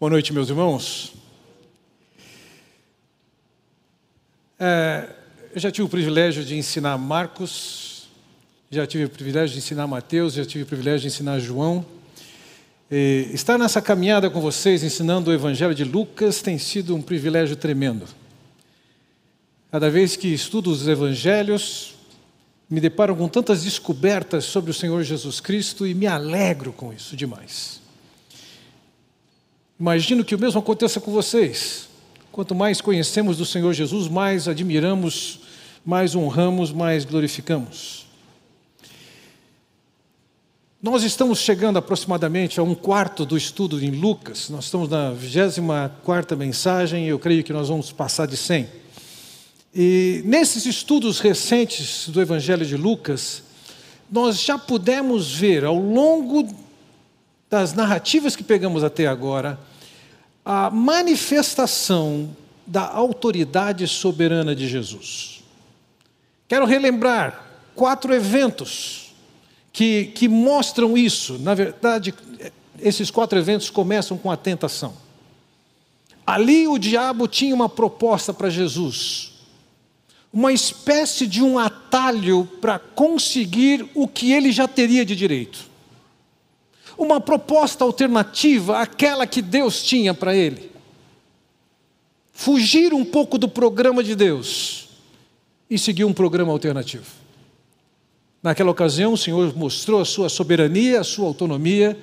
Boa 0.00 0.10
noite, 0.10 0.32
meus 0.32 0.48
irmãos. 0.48 1.12
É, 4.56 5.08
eu 5.52 5.60
já 5.60 5.72
tive 5.72 5.86
o 5.86 5.88
privilégio 5.88 6.44
de 6.44 6.56
ensinar 6.56 6.96
Marcos, 6.96 8.06
já 8.70 8.86
tive 8.86 9.06
o 9.06 9.10
privilégio 9.10 9.54
de 9.54 9.58
ensinar 9.58 9.88
Mateus, 9.88 10.34
já 10.34 10.44
tive 10.44 10.62
o 10.62 10.66
privilégio 10.68 11.00
de 11.00 11.06
ensinar 11.08 11.40
João. 11.40 11.84
E 12.88 13.28
estar 13.34 13.58
nessa 13.58 13.82
caminhada 13.82 14.30
com 14.30 14.40
vocês, 14.40 14.84
ensinando 14.84 15.32
o 15.32 15.34
Evangelho 15.34 15.74
de 15.74 15.82
Lucas, 15.82 16.40
tem 16.40 16.58
sido 16.58 16.94
um 16.94 17.02
privilégio 17.02 17.56
tremendo. 17.56 18.06
Cada 19.68 19.90
vez 19.90 20.14
que 20.14 20.28
estudo 20.28 20.70
os 20.70 20.86
Evangelhos, 20.86 21.96
me 22.70 22.80
deparo 22.80 23.16
com 23.16 23.26
tantas 23.26 23.64
descobertas 23.64 24.44
sobre 24.44 24.70
o 24.70 24.74
Senhor 24.74 25.02
Jesus 25.02 25.40
Cristo 25.40 25.84
e 25.84 25.92
me 25.92 26.06
alegro 26.06 26.72
com 26.72 26.92
isso 26.92 27.16
demais. 27.16 27.87
Imagino 29.78 30.24
que 30.24 30.34
o 30.34 30.38
mesmo 30.38 30.58
aconteça 30.58 31.00
com 31.00 31.12
vocês. 31.12 31.88
Quanto 32.32 32.54
mais 32.54 32.80
conhecemos 32.80 33.36
do 33.36 33.44
Senhor 33.44 33.72
Jesus, 33.72 34.08
mais 34.08 34.48
admiramos, 34.48 35.40
mais 35.84 36.14
honramos, 36.14 36.72
mais 36.72 37.04
glorificamos. 37.04 38.06
Nós 40.80 41.02
estamos 41.02 41.40
chegando 41.40 41.76
aproximadamente 41.76 42.60
a 42.60 42.62
um 42.62 42.74
quarto 42.74 43.26
do 43.26 43.36
estudo 43.36 43.82
em 43.82 43.90
Lucas. 43.90 44.48
Nós 44.48 44.66
estamos 44.66 44.88
na 44.88 45.10
24 45.10 46.36
mensagem 46.36 47.06
e 47.06 47.08
eu 47.08 47.18
creio 47.18 47.42
que 47.42 47.52
nós 47.52 47.68
vamos 47.68 47.90
passar 47.90 48.26
de 48.26 48.36
100. 48.36 48.68
E 49.74 50.22
nesses 50.24 50.66
estudos 50.66 51.20
recentes 51.20 52.08
do 52.08 52.20
Evangelho 52.20 52.64
de 52.64 52.76
Lucas, 52.76 53.42
nós 54.10 54.40
já 54.40 54.56
pudemos 54.56 55.34
ver 55.34 55.64
ao 55.64 55.76
longo 55.76 56.48
das 57.50 57.72
narrativas 57.72 58.36
que 58.36 58.42
pegamos 58.42 58.84
até 58.84 59.06
agora, 59.06 59.58
a 60.44 60.70
manifestação 60.70 62.34
da 62.66 62.86
autoridade 62.86 63.86
soberana 63.86 64.54
de 64.54 64.68
Jesus. 64.68 65.42
Quero 66.46 66.66
relembrar 66.66 67.46
quatro 67.74 68.14
eventos 68.14 69.14
que, 69.72 70.06
que 70.14 70.28
mostram 70.28 70.96
isso. 70.96 71.38
Na 71.38 71.54
verdade, 71.54 72.14
esses 72.80 73.10
quatro 73.10 73.38
eventos 73.38 73.70
começam 73.70 74.18
com 74.18 74.30
a 74.30 74.36
tentação. 74.36 74.94
Ali 76.26 76.68
o 76.68 76.78
diabo 76.78 77.26
tinha 77.26 77.54
uma 77.54 77.68
proposta 77.68 78.34
para 78.34 78.50
Jesus, 78.50 79.32
uma 80.30 80.52
espécie 80.52 81.26
de 81.26 81.42
um 81.42 81.58
atalho 81.58 82.46
para 82.60 82.78
conseguir 82.78 83.88
o 83.94 84.06
que 84.06 84.32
ele 84.32 84.52
já 84.52 84.68
teria 84.68 85.06
de 85.06 85.16
direito 85.16 85.67
uma 86.98 87.20
proposta 87.20 87.84
alternativa 87.84 88.80
àquela 88.80 89.24
que 89.26 89.40
Deus 89.40 89.82
tinha 89.82 90.12
para 90.12 90.34
ele. 90.34 90.70
Fugir 92.32 92.92
um 92.92 93.04
pouco 93.04 93.38
do 93.38 93.48
programa 93.48 94.02
de 94.02 94.16
Deus 94.16 94.88
e 95.70 95.78
seguir 95.78 96.04
um 96.04 96.12
programa 96.12 96.52
alternativo. 96.52 97.06
Naquela 98.42 98.70
ocasião, 98.70 99.12
o 99.12 99.18
Senhor 99.18 99.56
mostrou 99.56 100.00
a 100.00 100.04
sua 100.04 100.28
soberania, 100.28 101.00
a 101.00 101.04
sua 101.04 101.26
autonomia, 101.26 101.96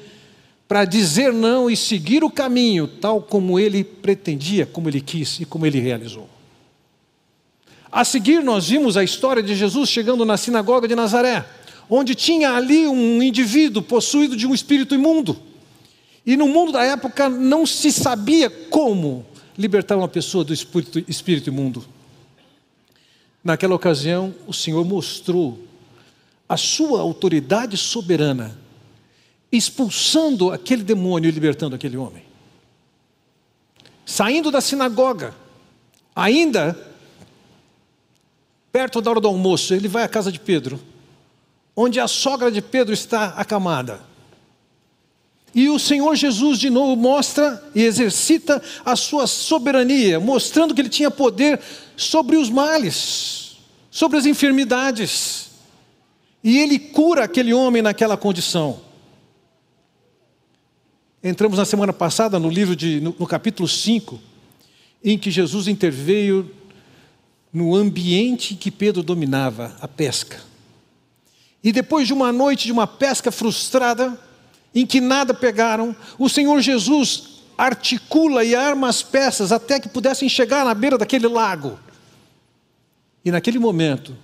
para 0.67 0.85
dizer 0.85 1.31
não 1.31 1.69
e 1.69 1.75
seguir 1.75 2.23
o 2.23 2.29
caminho 2.29 2.87
tal 2.87 3.21
como 3.21 3.59
ele 3.59 3.83
pretendia, 3.83 4.65
como 4.65 4.89
ele 4.89 5.01
quis 5.01 5.39
e 5.41 5.45
como 5.45 5.65
ele 5.65 5.79
realizou. 5.79 6.29
A 7.91 8.03
seguir, 8.03 8.43
nós 8.43 8.67
vimos 8.67 8.97
a 8.97 9.03
história 9.03 9.43
de 9.43 9.55
Jesus 9.55 9.89
chegando 9.89 10.25
na 10.25 10.37
sinagoga 10.37 10.87
de 10.87 10.95
Nazaré 10.95 11.45
onde 11.89 12.15
tinha 12.15 12.51
ali 12.51 12.87
um 12.87 13.21
indivíduo 13.21 13.81
possuído 13.81 14.35
de 14.35 14.47
um 14.47 14.53
espírito 14.53 14.95
imundo. 14.95 15.37
E 16.25 16.35
no 16.35 16.47
mundo 16.47 16.71
da 16.71 16.83
época 16.83 17.29
não 17.29 17.65
se 17.65 17.91
sabia 17.91 18.49
como 18.49 19.25
libertar 19.57 19.95
uma 19.95 20.07
pessoa 20.07 20.43
do 20.43 20.53
espírito, 20.53 21.03
espírito 21.07 21.49
imundo. 21.49 21.85
Naquela 23.43 23.75
ocasião, 23.75 24.33
o 24.47 24.53
Senhor 24.53 24.83
mostrou 24.83 25.59
a 26.49 26.57
sua 26.57 27.01
autoridade 27.01 27.77
soberana, 27.77 28.57
expulsando 29.51 30.51
aquele 30.51 30.83
demônio 30.83 31.27
e 31.27 31.31
libertando 31.31 31.75
aquele 31.75 31.95
homem. 31.95 32.23
Saindo 34.03 34.51
da 34.51 34.61
sinagoga, 34.61 35.33
ainda 36.15 36.77
perto 38.71 38.99
da 38.99 39.11
hora 39.11 39.21
do 39.21 39.27
almoço, 39.27 39.73
ele 39.73 39.87
vai 39.87 40.03
à 40.03 40.07
casa 40.07 40.31
de 40.31 40.39
Pedro 40.39 40.79
onde 41.75 41.99
a 41.99 42.07
sogra 42.07 42.51
de 42.51 42.61
Pedro 42.61 42.93
está 42.93 43.27
acamada. 43.29 43.99
E 45.53 45.69
o 45.69 45.79
Senhor 45.79 46.15
Jesus 46.15 46.59
de 46.59 46.69
novo 46.69 46.95
mostra 46.95 47.63
e 47.73 47.81
exercita 47.83 48.61
a 48.83 48.95
sua 48.95 49.25
soberania, 49.25 50.19
mostrando 50.19 50.75
que 50.75 50.81
ele 50.81 50.89
tinha 50.89 51.09
poder 51.09 51.61
sobre 51.95 52.35
os 52.35 52.49
males, 52.49 53.57
sobre 53.89 54.17
as 54.17 54.25
enfermidades. 54.25 55.51
E 56.43 56.57
ele 56.59 56.77
cura 56.77 57.23
aquele 57.23 57.53
homem 57.53 57.81
naquela 57.81 58.17
condição. 58.17 58.81
Entramos 61.23 61.57
na 61.57 61.65
semana 61.65 61.93
passada 61.93 62.37
no 62.37 62.49
livro 62.49 62.75
de 62.75 62.99
no, 62.99 63.15
no 63.17 63.25
capítulo 63.25 63.67
5, 63.67 64.19
em 65.03 65.17
que 65.17 65.31
Jesus 65.31 65.67
interveio 65.67 66.51
no 67.51 67.73
ambiente 67.73 68.55
que 68.55 68.69
Pedro 68.69 69.01
dominava, 69.01 69.75
a 69.79 69.87
pesca. 69.87 70.54
E 71.65 71.71
depois 71.71 72.05
de 72.05 72.13
uma 72.13 72.31
noite 72.31 72.65
de 72.65 72.71
uma 72.71 72.85
pesca 72.85 73.31
frustrada, 73.31 74.15
em 74.73 74.85
que 74.85 75.01
nada 75.01 75.33
pegaram, 75.33 75.95
o 76.19 76.29
Senhor 76.29 76.61
Jesus 76.61 77.41
articula 77.57 78.43
e 78.43 78.53
arma 78.53 78.87
as 78.87 79.01
peças 79.01 79.51
até 79.51 79.79
que 79.79 79.89
pudessem 79.89 80.29
chegar 80.29 80.63
na 80.63 80.75
beira 80.75 80.95
daquele 80.95 81.27
lago. 81.27 81.79
E 83.23 83.31
naquele 83.31 83.57
momento, 83.57 84.15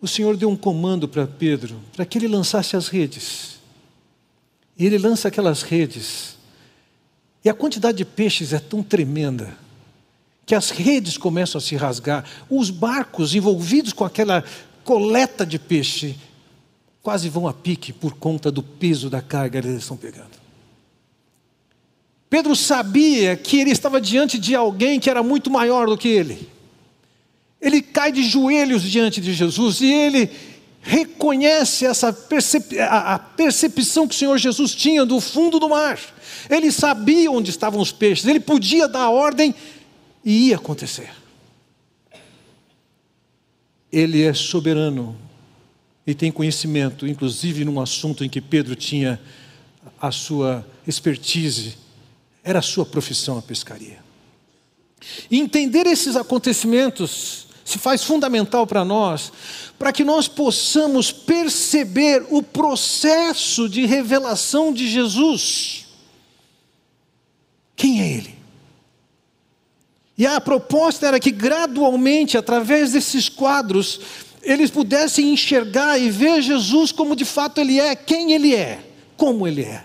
o 0.00 0.08
Senhor 0.08 0.38
deu 0.38 0.48
um 0.48 0.56
comando 0.56 1.06
para 1.06 1.26
Pedro, 1.26 1.78
para 1.94 2.06
que 2.06 2.16
ele 2.16 2.28
lançasse 2.28 2.74
as 2.74 2.88
redes. 2.88 3.58
E 4.78 4.86
ele 4.86 4.96
lança 4.96 5.28
aquelas 5.28 5.60
redes. 5.60 6.38
E 7.44 7.48
a 7.50 7.52
quantidade 7.52 7.98
de 7.98 8.06
peixes 8.06 8.54
é 8.54 8.58
tão 8.58 8.82
tremenda 8.82 9.54
que 10.46 10.54
as 10.54 10.70
redes 10.70 11.18
começam 11.18 11.58
a 11.58 11.62
se 11.62 11.76
rasgar. 11.76 12.24
Os 12.48 12.70
barcos 12.70 13.34
envolvidos 13.34 13.92
com 13.92 14.04
aquela 14.04 14.42
coleta 14.84 15.44
de 15.44 15.58
peixe 15.58 16.16
quase 17.02 17.28
vão 17.28 17.46
a 17.46 17.52
pique 17.52 17.92
por 17.92 18.14
conta 18.14 18.50
do 18.50 18.62
peso 18.62 19.10
da 19.10 19.20
carga 19.20 19.60
que 19.60 19.68
eles 19.68 19.82
estão 19.82 19.96
pegando. 19.96 20.44
Pedro 22.30 22.56
sabia 22.56 23.36
que 23.36 23.60
ele 23.60 23.70
estava 23.70 24.00
diante 24.00 24.38
de 24.38 24.54
alguém 24.54 24.98
que 24.98 25.10
era 25.10 25.22
muito 25.22 25.50
maior 25.50 25.86
do 25.86 25.98
que 25.98 26.08
ele. 26.08 26.48
Ele 27.60 27.80
cai 27.80 28.10
de 28.10 28.22
joelhos 28.22 28.82
diante 28.82 29.20
de 29.20 29.32
Jesus 29.32 29.80
e 29.80 29.86
ele 29.86 30.30
reconhece 30.80 31.86
essa 31.86 32.12
percep 32.12 32.78
a 32.80 33.18
percepção 33.18 34.06
que 34.06 34.14
o 34.14 34.18
Senhor 34.18 34.36
Jesus 34.36 34.74
tinha 34.74 35.06
do 35.06 35.20
fundo 35.20 35.58
do 35.58 35.68
mar. 35.68 35.98
Ele 36.50 36.70
sabia 36.72 37.30
onde 37.30 37.50
estavam 37.50 37.80
os 37.80 37.92
peixes, 37.92 38.26
ele 38.26 38.40
podia 38.40 38.88
dar 38.88 39.08
ordem 39.10 39.54
e 40.24 40.48
ia 40.48 40.56
acontecer. 40.56 41.10
Ele 43.94 44.24
é 44.24 44.34
soberano 44.34 45.16
e 46.04 46.14
tem 46.14 46.32
conhecimento, 46.32 47.06
inclusive 47.06 47.64
num 47.64 47.80
assunto 47.80 48.24
em 48.24 48.28
que 48.28 48.40
Pedro 48.40 48.74
tinha 48.74 49.20
a 50.00 50.10
sua 50.10 50.66
expertise, 50.84 51.76
era 52.42 52.58
a 52.58 52.62
sua 52.62 52.84
profissão 52.84 53.38
a 53.38 53.42
pescaria. 53.42 54.02
E 55.30 55.38
entender 55.38 55.86
esses 55.86 56.16
acontecimentos 56.16 57.46
se 57.64 57.78
faz 57.78 58.02
fundamental 58.02 58.66
para 58.66 58.84
nós, 58.84 59.32
para 59.78 59.92
que 59.92 60.02
nós 60.02 60.26
possamos 60.26 61.12
perceber 61.12 62.26
o 62.30 62.42
processo 62.42 63.68
de 63.68 63.86
revelação 63.86 64.72
de 64.72 64.90
Jesus. 64.90 65.86
Quem 67.76 68.02
é 68.02 68.10
Ele? 68.10 68.43
E 70.16 70.26
a 70.26 70.40
proposta 70.40 71.08
era 71.08 71.18
que 71.18 71.30
gradualmente, 71.30 72.38
através 72.38 72.92
desses 72.92 73.28
quadros, 73.28 74.00
eles 74.42 74.70
pudessem 74.70 75.32
enxergar 75.32 75.98
e 75.98 76.10
ver 76.10 76.40
Jesus 76.40 76.92
como 76.92 77.16
de 77.16 77.24
fato 77.24 77.60
Ele 77.60 77.80
é, 77.80 77.96
quem 77.96 78.32
Ele 78.32 78.54
é, 78.54 78.80
como 79.16 79.46
Ele 79.48 79.62
é. 79.62 79.84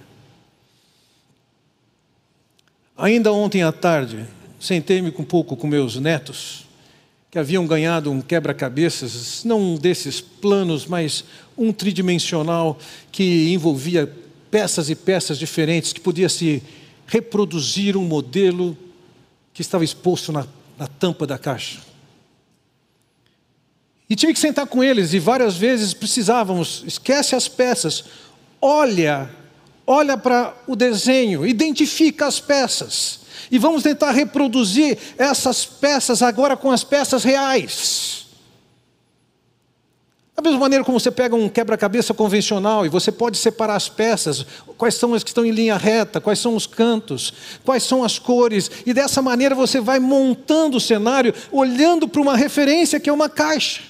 Ainda 2.96 3.32
ontem 3.32 3.64
à 3.64 3.72
tarde, 3.72 4.26
sentei-me 4.60 5.14
um 5.18 5.24
pouco 5.24 5.56
com 5.56 5.66
meus 5.66 5.96
netos, 5.96 6.68
que 7.32 7.40
haviam 7.40 7.66
ganhado 7.66 8.12
um 8.12 8.22
quebra-cabeças, 8.22 9.44
não 9.46 9.62
um 9.62 9.78
desses 9.78 10.20
planos, 10.20 10.86
mas 10.86 11.24
um 11.58 11.72
tridimensional 11.72 12.78
que 13.12 13.54
envolvia 13.54 14.12
peças 14.52 14.90
e 14.90 14.96
peças 14.96 15.40
diferentes, 15.40 15.94
que 15.94 16.02
podia 16.02 16.28
se 16.28 16.62
reproduzir 17.08 17.96
um 17.96 18.04
modelo 18.04 18.78
que 19.60 19.62
estava 19.62 19.84
exposto 19.84 20.32
na, 20.32 20.48
na 20.78 20.88
tampa 20.88 21.28
da 21.28 21.38
caixa. 21.38 21.82
E 24.10 24.16
tive 24.16 24.32
que 24.32 24.40
sentar 24.40 24.66
com 24.66 24.82
eles, 24.82 25.12
e 25.12 25.20
várias 25.20 25.58
vezes 25.58 25.94
precisávamos, 25.94 26.82
esquece 26.88 27.36
as 27.36 27.50
peças, 27.50 28.06
olha, 28.62 29.30
olha 29.86 30.18
para 30.18 30.56
o 30.66 30.78
desenho, 30.78 31.46
identifica 31.46 32.26
as 32.26 32.40
peças. 32.40 33.20
E 33.52 33.58
vamos 33.58 33.84
tentar 33.84 34.12
reproduzir 34.12 34.98
essas 35.18 35.66
peças 35.66 36.22
agora 36.22 36.56
com 36.56 36.72
as 36.72 36.86
peças 36.86 37.26
reais. 37.26 38.28
Da 40.40 40.44
mesma 40.44 40.60
maneira 40.62 40.86
como 40.86 40.98
você 40.98 41.12
pega 41.12 41.36
um 41.36 41.50
quebra-cabeça 41.50 42.14
convencional 42.14 42.86
e 42.86 42.90
você 42.90 43.12
pode 43.12 43.38
separar 43.38 43.76
as 43.76 43.90
peças, 43.90 44.46
quais 44.78 44.96
são 44.96 45.14
as 45.14 45.22
que 45.22 45.32
estão 45.32 45.46
em 45.46 45.52
linha 45.52 45.76
reta, 45.76 46.22
quais 46.22 46.40
são 46.40 46.56
os 46.56 46.66
cantos, 46.66 47.34
quais 47.66 47.84
são 47.84 48.06
as 48.06 48.18
cores, 48.18 48.72
e 48.86 48.94
dessa 48.94 49.22
maneira 49.22 49.54
você 49.54 49.82
vai 49.82 50.00
montando 50.00 50.78
o 50.78 50.80
cenário, 50.80 51.34
olhando 51.52 52.08
para 52.08 52.22
uma 52.22 52.38
referência 52.38 53.02
que 53.02 53.10
é 53.10 53.14
uma 53.14 53.28
caixa. 53.28 53.82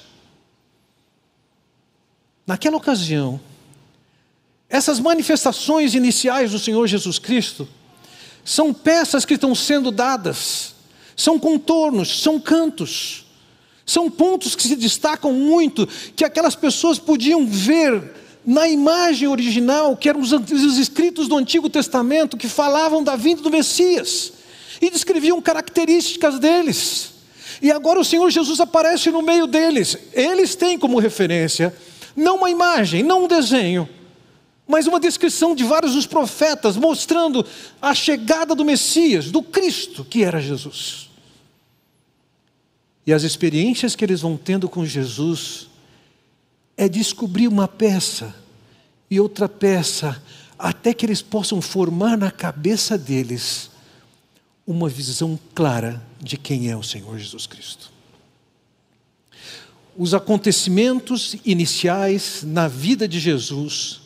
Naquela 2.48 2.78
ocasião, 2.78 3.40
essas 4.68 5.00
manifestações 5.00 5.94
iniciais 5.94 6.50
do 6.50 6.58
Senhor 6.58 6.88
Jesus 6.88 7.20
Cristo 7.20 7.70
são 8.44 8.74
peças 8.74 9.24
que 9.24 9.36
estão 9.36 9.54
sendo 9.54 9.92
dadas, 9.92 10.74
são 11.16 11.38
contornos, 11.38 12.24
são 12.24 12.40
cantos. 12.40 13.29
São 13.90 14.08
pontos 14.08 14.54
que 14.54 14.62
se 14.62 14.76
destacam 14.76 15.34
muito, 15.34 15.88
que 16.16 16.24
aquelas 16.24 16.56
pessoas 16.56 17.00
podiam 17.00 17.48
ver 17.48 18.04
na 18.46 18.70
imagem 18.70 19.28
original, 19.28 19.98
que 19.98 20.08
eram 20.08 20.20
os, 20.22 20.32
os 20.32 20.78
escritos 20.78 21.28
do 21.28 21.36
Antigo 21.36 21.68
Testamento, 21.68 22.38
que 22.38 22.48
falavam 22.48 23.04
da 23.04 23.16
vinda 23.16 23.42
do 23.42 23.50
Messias 23.50 24.34
e 24.80 24.92
descreviam 24.92 25.42
características 25.42 26.38
deles. 26.38 27.14
E 27.64 27.72
agora 27.72 28.00
o 28.00 28.06
Senhor 28.06 28.30
Jesus 28.30 28.60
aparece 28.60 29.10
no 29.10 29.24
meio 29.24 29.48
deles. 29.48 29.98
Eles 30.14 30.54
têm 30.54 30.78
como 30.78 31.00
referência 31.00 31.76
não 32.16 32.36
uma 32.38 32.52
imagem, 32.52 33.02
não 33.02 33.24
um 33.24 33.28
desenho, 33.28 33.90
mas 34.68 34.86
uma 34.86 35.00
descrição 35.00 35.56
de 35.56 35.64
vários 35.64 35.96
dos 35.96 36.06
profetas 36.06 36.78
mostrando 36.78 37.44
a 37.82 37.96
chegada 37.96 38.54
do 38.54 38.64
Messias, 38.64 39.32
do 39.32 39.42
Cristo, 39.42 40.06
que 40.06 40.24
era 40.24 40.40
Jesus. 40.40 41.09
E 43.10 43.14
as 43.14 43.24
experiências 43.24 43.96
que 43.96 44.06
eles 44.06 44.22
vão 44.22 44.38
tendo 44.38 44.70
com 44.70 44.86
Jesus 44.86 45.68
é 46.78 46.88
descobrir 46.88 47.48
uma 47.48 47.68
peça 47.68 48.36
e 49.10 49.20
outra 49.20 49.50
peça, 49.50 50.22
até 50.60 50.94
que 50.94 51.08
eles 51.08 51.20
possam 51.20 51.60
formar 51.60 52.16
na 52.16 52.30
cabeça 52.30 53.00
deles 53.00 53.72
uma 54.68 54.88
visão 54.88 55.40
clara 55.56 56.06
de 56.22 56.38
quem 56.38 56.70
é 56.70 56.78
o 56.78 56.84
Senhor 56.84 57.18
Jesus 57.18 57.48
Cristo. 57.48 57.92
Os 59.98 60.14
acontecimentos 60.14 61.36
iniciais 61.44 62.44
na 62.44 62.68
vida 62.68 63.08
de 63.08 63.20
Jesus 63.20 64.02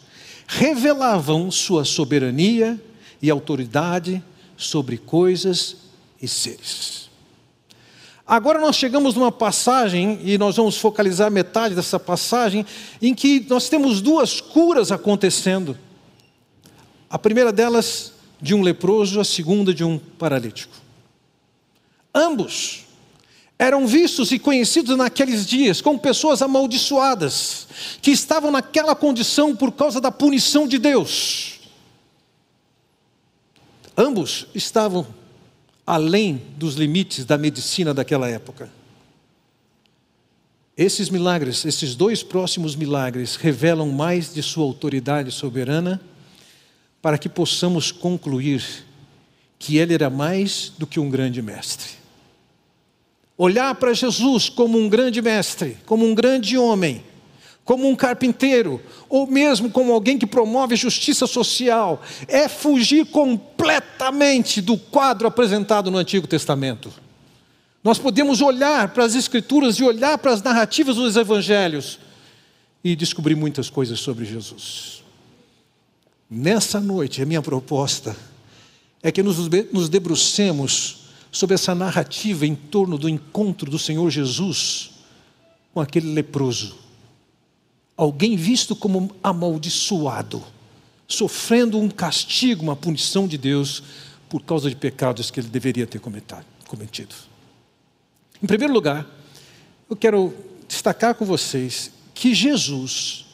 revelavam 0.47 1.51
sua 1.51 1.83
soberania 1.83 2.81
e 3.21 3.29
autoridade 3.29 4.23
sobre 4.55 4.97
coisas 4.97 5.75
e 6.21 6.27
seres. 6.29 7.02
Agora 8.25 8.59
nós 8.59 8.77
chegamos 8.77 9.15
numa 9.15 9.31
passagem, 9.31 10.19
e 10.23 10.37
nós 10.37 10.55
vamos 10.55 10.77
focalizar 10.77 11.29
metade 11.29 11.75
dessa 11.75 11.99
passagem, 11.99 12.65
em 13.01 13.13
que 13.13 13.45
nós 13.49 13.67
temos 13.67 14.01
duas 14.01 14.39
curas 14.39 14.91
acontecendo. 14.91 15.77
A 17.09 17.19
primeira 17.19 17.51
delas 17.51 18.13
de 18.41 18.55
um 18.55 18.61
leproso, 18.61 19.19
a 19.19 19.25
segunda 19.25 19.73
de 19.73 19.83
um 19.83 19.99
paralítico. 19.99 20.73
Ambos 22.15 22.85
eram 23.59 23.85
vistos 23.85 24.31
e 24.31 24.39
conhecidos 24.39 24.97
naqueles 24.97 25.45
dias 25.45 25.79
como 25.79 25.99
pessoas 25.99 26.41
amaldiçoadas, 26.41 27.67
que 28.01 28.11
estavam 28.11 28.51
naquela 28.51 28.95
condição 28.95 29.55
por 29.55 29.71
causa 29.71 30.01
da 30.01 30.11
punição 30.11 30.67
de 30.67 30.77
Deus. 30.77 31.59
Ambos 33.95 34.47
estavam 34.55 35.05
além 35.85 36.41
dos 36.57 36.75
limites 36.75 37.25
da 37.25 37.37
medicina 37.37 37.93
daquela 37.93 38.29
época. 38.29 38.69
Esses 40.75 41.09
milagres, 41.09 41.65
esses 41.65 41.95
dois 41.95 42.23
próximos 42.23 42.75
milagres, 42.75 43.35
revelam 43.35 43.91
mais 43.91 44.33
de 44.33 44.41
Sua 44.41 44.63
autoridade 44.63 45.31
soberana, 45.31 46.01
para 47.01 47.17
que 47.17 47.29
possamos 47.29 47.91
concluir 47.91 48.63
que 49.59 49.77
Ele 49.77 49.93
era 49.93 50.09
mais 50.09 50.71
do 50.77 50.87
que 50.87 50.99
um 50.99 51.09
grande 51.09 51.41
mestre. 51.41 51.91
Olhar 53.37 53.75
para 53.75 53.93
Jesus 53.93 54.49
como 54.49 54.77
um 54.79 54.89
grande 54.89 55.21
mestre, 55.21 55.77
como 55.85 56.05
um 56.05 56.15
grande 56.15 56.57
homem, 56.57 57.03
como 57.65 57.87
um 57.87 57.95
carpinteiro, 57.95 58.81
ou 59.07 59.25
mesmo 59.25 59.69
como 59.69 59.93
alguém 59.93 60.17
que 60.17 60.27
promove 60.27 60.75
justiça 60.75 61.25
social, 61.25 62.01
é 62.27 62.49
fugir 62.49 63.05
completamente 63.05 64.61
do 64.61 64.77
quadro 64.77 65.27
apresentado 65.27 65.89
no 65.89 65.97
Antigo 65.97 66.27
Testamento. 66.27 66.91
Nós 67.81 67.97
podemos 67.97 68.41
olhar 68.41 68.89
para 68.89 69.05
as 69.05 69.15
Escrituras 69.15 69.75
e 69.77 69.83
olhar 69.83 70.17
para 70.17 70.31
as 70.31 70.41
narrativas 70.41 70.95
dos 70.97 71.15
Evangelhos 71.15 71.99
e 72.83 72.95
descobrir 72.95 73.35
muitas 73.35 73.69
coisas 73.69 73.99
sobre 73.99 74.25
Jesus. 74.25 75.01
Nessa 76.29 76.81
noite, 76.81 77.21
a 77.21 77.25
minha 77.25 77.41
proposta 77.41 78.15
é 79.01 79.11
que 79.11 79.23
nos 79.23 79.89
debrucemos 79.89 81.03
sobre 81.31 81.55
essa 81.55 81.73
narrativa 81.73 82.45
em 82.45 82.55
torno 82.55 82.97
do 82.97 83.07
encontro 83.07 83.71
do 83.71 83.79
Senhor 83.79 84.09
Jesus 84.09 84.91
com 85.73 85.79
aquele 85.79 86.13
leproso 86.13 86.82
alguém 87.95 88.35
visto 88.35 88.75
como 88.75 89.15
amaldiçoado, 89.23 90.43
sofrendo 91.07 91.79
um 91.79 91.89
castigo, 91.89 92.63
uma 92.63 92.75
punição 92.75 93.27
de 93.27 93.37
Deus 93.37 93.83
por 94.29 94.41
causa 94.43 94.69
de 94.69 94.75
pecados 94.75 95.29
que 95.29 95.39
ele 95.39 95.47
deveria 95.47 95.85
ter 95.85 95.99
cometido. 95.99 97.15
Em 98.41 98.47
primeiro 98.47 98.73
lugar, 98.73 99.07
eu 99.89 99.95
quero 99.95 100.33
destacar 100.67 101.13
com 101.15 101.23
vocês 101.23 101.91
que 102.13 102.33
Jesus, 102.33 103.25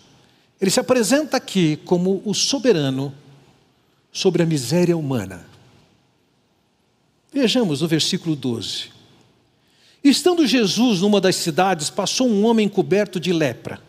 ele 0.60 0.70
se 0.70 0.80
apresenta 0.80 1.38
aqui 1.38 1.78
como 1.86 2.22
o 2.26 2.34
soberano 2.34 3.14
sobre 4.12 4.44
a 4.44 4.46
miséria 4.46 4.98
humana. 4.98 5.48
Vejamos 7.32 7.82
no 7.82 7.88
versículo 7.88 8.36
12. 8.36 8.90
Estando 10.04 10.48
Jesus 10.48 11.02
numa 11.02 11.22
das 11.22 11.36
cidades, 11.36 11.90
passou 11.90 12.28
um 12.28 12.46
homem 12.46 12.68
coberto 12.68 13.20
de 13.20 13.32
lepra. 13.32 13.82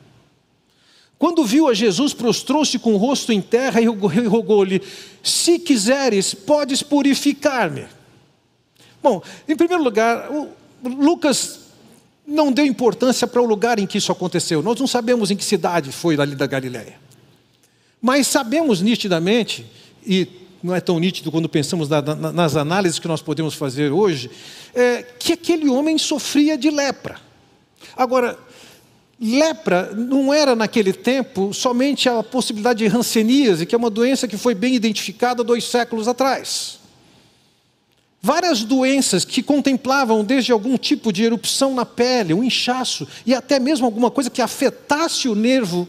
Quando 1.21 1.45
viu 1.45 1.69
a 1.69 1.75
Jesus, 1.75 2.15
prostrou-se 2.15 2.79
com 2.79 2.95
o 2.95 2.97
rosto 2.97 3.31
em 3.31 3.43
terra 3.43 3.79
e 3.79 3.85
rogou-lhe: 3.85 4.81
Se 5.23 5.59
quiseres, 5.59 6.33
podes 6.33 6.83
purificar-me. 6.83 7.85
Bom, 9.03 9.23
em 9.47 9.55
primeiro 9.55 9.85
lugar, 9.85 10.31
Lucas 10.83 11.61
não 12.27 12.51
deu 12.51 12.65
importância 12.65 13.27
para 13.27 13.43
o 13.43 13.45
lugar 13.45 13.79
em 13.79 13.87
que 13.87 13.99
isso 13.99 14.11
aconteceu. 14.11 14.63
Nós 14.63 14.81
não 14.81 14.87
sabemos 14.87 15.31
em 15.31 15.37
que 15.37 15.45
cidade 15.45 15.93
foi 15.93 16.19
ali 16.19 16.35
da 16.35 16.47
Galiléia. 16.47 16.99
Mas 18.01 18.27
sabemos 18.27 18.81
nitidamente, 18.81 19.67
e 20.07 20.27
não 20.63 20.75
é 20.75 20.81
tão 20.81 20.99
nítido 20.99 21.31
quando 21.31 21.51
pensamos 21.51 21.87
na, 21.87 22.01
na, 22.01 22.33
nas 22.33 22.57
análises 22.57 22.99
que 22.99 23.07
nós 23.07 23.21
podemos 23.21 23.53
fazer 23.53 23.93
hoje, 23.93 24.31
é, 24.75 25.03
que 25.03 25.35
aquele 25.35 25.69
homem 25.69 25.99
sofria 25.99 26.57
de 26.57 26.71
lepra. 26.71 27.21
Agora, 27.95 28.39
Lepra 29.21 29.93
não 29.95 30.33
era 30.33 30.57
naquele 30.57 30.95
tempo 30.95 31.53
somente 31.53 32.09
a 32.09 32.23
possibilidade 32.23 32.79
de 32.79 32.87
ranceníase, 32.87 33.67
que 33.67 33.75
é 33.75 33.79
uma 33.79 33.91
doença 33.91 34.27
que 34.27 34.39
foi 34.39 34.55
bem 34.55 34.75
identificada 34.75 35.45
dois 35.45 35.65
séculos 35.65 36.09
atrás. 36.09 36.81
Várias 38.23 38.65
doenças 38.65 39.25
que 39.25 39.43
contemplavam 39.43 40.25
desde 40.25 40.53
algum 40.53 40.79
tipo 40.79 41.13
de 41.13 41.23
erupção 41.23 41.75
na 41.75 41.85
pele, 41.85 42.33
um 42.33 42.43
inchaço 42.43 43.07
e 43.27 43.35
até 43.35 43.59
mesmo 43.59 43.85
alguma 43.85 44.11
coisa 44.11 44.31
que 44.31 44.41
afetasse 44.41 45.29
o 45.29 45.35
nervo, 45.35 45.87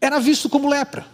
era 0.00 0.18
visto 0.18 0.48
como 0.48 0.68
lepra. 0.68 1.06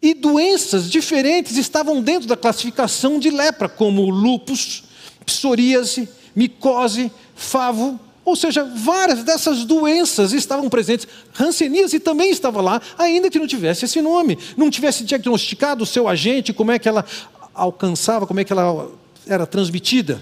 E 0.00 0.14
doenças 0.14 0.90
diferentes 0.90 1.58
estavam 1.58 2.00
dentro 2.00 2.26
da 2.26 2.36
classificação 2.36 3.18
de 3.18 3.28
lepra, 3.28 3.68
como 3.68 4.08
lupus, 4.08 4.84
psoríase, 5.26 6.08
micose, 6.34 7.12
favo 7.34 8.00
ou 8.26 8.34
seja, 8.34 8.64
várias 8.64 9.22
dessas 9.22 9.64
doenças 9.64 10.32
estavam 10.32 10.68
presentes. 10.68 11.06
Hanseníase 11.38 12.00
também 12.00 12.28
estava 12.28 12.60
lá, 12.60 12.82
ainda 12.98 13.30
que 13.30 13.38
não 13.38 13.46
tivesse 13.46 13.84
esse 13.84 14.02
nome, 14.02 14.36
não 14.56 14.68
tivesse 14.68 15.04
diagnosticado 15.04 15.84
o 15.84 15.86
seu 15.86 16.08
agente, 16.08 16.52
como 16.52 16.72
é 16.72 16.78
que 16.78 16.88
ela 16.88 17.06
alcançava, 17.54 18.26
como 18.26 18.40
é 18.40 18.44
que 18.44 18.52
ela 18.52 18.90
era 19.28 19.46
transmitida. 19.46 20.20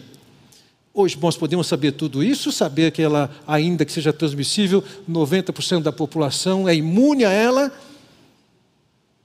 Hoje 0.93 1.17
nós 1.19 1.35
podemos 1.35 1.67
saber 1.67 1.93
tudo 1.93 2.23
isso, 2.23 2.53
saber 2.53 2.93
que 2.93 3.01
ela, 3.01 3.31
ainda 3.47 3.87
que 3.87 3.91
seja 3.91 4.13
transmissível, 4.13 4.85
90% 5.11 5.83
da 5.83 5.91
população 5.91 6.69
é 6.69 6.75
imune 6.75 7.25
a 7.25 7.31
ela. 7.31 7.73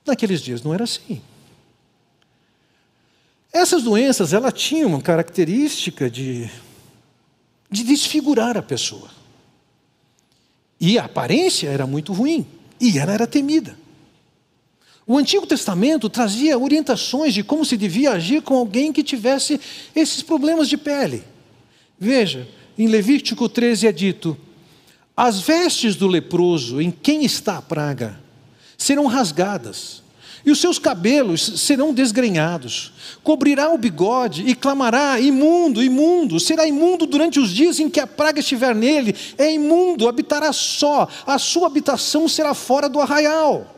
Naqueles 0.07 0.41
dias 0.41 0.63
não 0.63 0.74
era 0.74 0.86
assim. 0.86 1.21
Essas 3.51 3.83
doenças, 3.83 4.31
ela 4.31 4.53
tinham 4.53 4.88
uma 4.88 5.01
característica 5.01 6.09
de 6.09 6.50
de 7.69 7.83
desfigurar 7.83 8.57
a 8.57 8.61
pessoa. 8.61 9.09
E 10.79 10.97
a 10.97 11.05
aparência 11.05 11.67
era 11.67 11.85
muito 11.85 12.13
ruim, 12.13 12.45
e 12.79 12.97
ela 12.97 13.13
era 13.13 13.27
temida. 13.27 13.77
O 15.05 15.17
Antigo 15.17 15.47
Testamento 15.47 16.09
trazia 16.09 16.57
orientações 16.57 17.33
de 17.33 17.43
como 17.43 17.65
se 17.65 17.75
devia 17.75 18.11
agir 18.11 18.41
com 18.41 18.55
alguém 18.55 18.93
que 18.93 19.03
tivesse 19.03 19.59
esses 19.95 20.21
problemas 20.21 20.69
de 20.69 20.77
pele. 20.77 21.23
Veja, 21.99 22.47
em 22.77 22.88
Levítico 22.88 23.49
13 23.49 23.88
é 23.88 23.91
dito: 23.91 24.38
as 25.17 25.41
vestes 25.41 25.95
do 25.95 26.07
leproso 26.07 26.79
em 26.79 26.91
quem 26.91 27.25
está 27.25 27.57
a 27.57 27.61
praga 27.61 28.21
serão 28.77 29.07
rasgadas, 29.07 30.01
e 30.46 30.51
os 30.51 30.60
seus 30.60 30.79
cabelos 30.79 31.41
serão 31.62 31.93
desgrenhados. 31.93 32.91
Cobrirá 33.24 33.72
o 33.74 33.77
bigode 33.77 34.48
e 34.48 34.55
clamará: 34.55 35.19
imundo, 35.19 35.84
imundo. 35.84 36.39
Será 36.39 36.67
imundo 36.67 37.05
durante 37.05 37.39
os 37.39 37.50
dias 37.50 37.79
em 37.79 37.89
que 37.89 38.00
a 38.00 38.08
praga 38.08 38.39
estiver 38.39 38.74
nele. 38.74 39.15
É 39.38 39.51
imundo, 39.51 40.08
habitará 40.08 40.51
só. 40.51 41.08
A 41.25 41.38
sua 41.38 41.67
habitação 41.67 42.27
será 42.27 42.53
fora 42.53 42.89
do 42.89 43.00
arraial. 43.00 43.75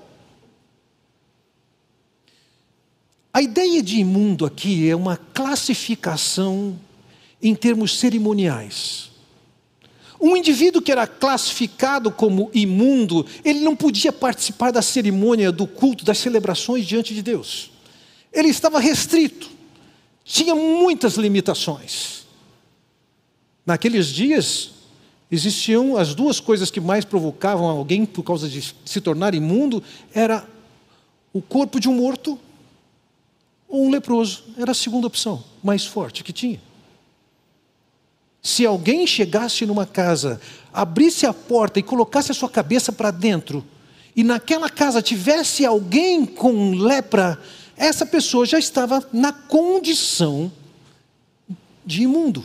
A 3.34 3.42
ideia 3.42 3.82
de 3.82 4.00
imundo 4.00 4.46
aqui 4.46 4.90
é 4.90 4.96
uma 4.96 5.16
classificação 5.16 6.78
em 7.42 7.56
termos 7.56 7.98
cerimoniais. 7.98 9.11
Um 10.22 10.38
indivíduo 10.38 10.84
que 10.84 10.92
era 10.92 11.08
classificado 11.08 12.12
como 12.12 12.52
imundo, 12.54 13.26
ele 13.44 13.62
não 13.62 13.76
podia 13.76 14.14
participar 14.14 14.70
da 14.70 14.82
cerimônia, 14.82 15.52
do 15.52 15.66
culto, 15.66 16.06
das 16.06 16.20
celebrações 16.20 16.86
diante 16.86 17.16
de 17.16 17.24
Deus. 17.24 17.72
Ele 18.32 18.50
estava 18.50 18.80
restrito, 18.80 19.50
tinha 20.24 20.54
muitas 20.54 21.16
limitações. 21.16 22.22
Naqueles 23.66 24.08
dias, 24.08 24.72
existiam 25.32 25.98
as 25.98 26.14
duas 26.14 26.40
coisas 26.40 26.70
que 26.70 26.80
mais 26.80 27.04
provocavam 27.04 27.66
alguém 27.68 28.06
por 28.06 28.22
causa 28.22 28.48
de 28.48 28.76
se 28.86 29.02
tornar 29.02 29.34
imundo, 29.34 29.84
era 30.14 30.48
o 31.34 31.42
corpo 31.42 31.80
de 31.80 31.90
um 31.90 31.96
morto 31.96 32.38
ou 33.68 33.88
um 33.88 33.90
leproso. 33.90 34.44
Era 34.56 34.72
a 34.72 34.76
segunda 34.76 35.08
opção, 35.08 35.44
mais 35.64 35.84
forte 35.84 36.24
que 36.24 36.32
tinha. 36.32 36.62
Se 38.42 38.66
alguém 38.66 39.06
chegasse 39.06 39.66
numa 39.66 39.86
casa, 39.86 40.42
abrisse 40.74 41.26
a 41.26 41.34
porta 41.34 41.80
e 41.80 41.84
colocasse 41.84 42.32
a 42.32 42.36
sua 42.36 42.50
cabeça 42.50 42.92
para 42.92 43.12
dentro, 43.12 43.64
e 44.16 44.24
naquela 44.24 44.70
casa 44.70 45.02
tivesse 45.02 45.66
alguém 45.66 46.26
com 46.26 46.74
lepra, 46.74 47.40
essa 47.78 48.06
pessoa 48.06 48.46
já 48.46 48.60
estava 48.60 49.08
na 49.14 49.32
condição 49.32 50.52
de 51.86 52.04
imundo. 52.04 52.44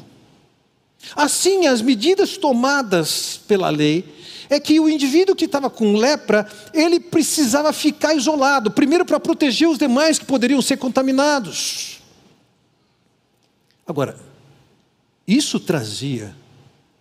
Assim, 1.15 1.67
as 1.67 1.81
medidas 1.81 2.37
tomadas 2.37 3.41
pela 3.47 3.69
lei 3.71 4.05
é 4.49 4.61
que 4.61 4.79
o 4.79 4.89
indivíduo 4.89 5.35
que 5.35 5.45
estava 5.45 5.69
com 5.69 5.97
lepra, 5.97 6.49
ele 6.73 7.01
precisava 7.01 7.73
ficar 7.73 8.15
isolado, 8.15 8.71
primeiro 8.71 9.05
para 9.05 9.19
proteger 9.19 9.69
os 9.69 9.79
demais 9.79 10.19
que 10.19 10.25
poderiam 10.25 10.63
ser 10.63 10.77
contaminados. 10.77 12.01
Agora, 13.87 14.17
isso 15.27 15.59
trazia 15.59 16.35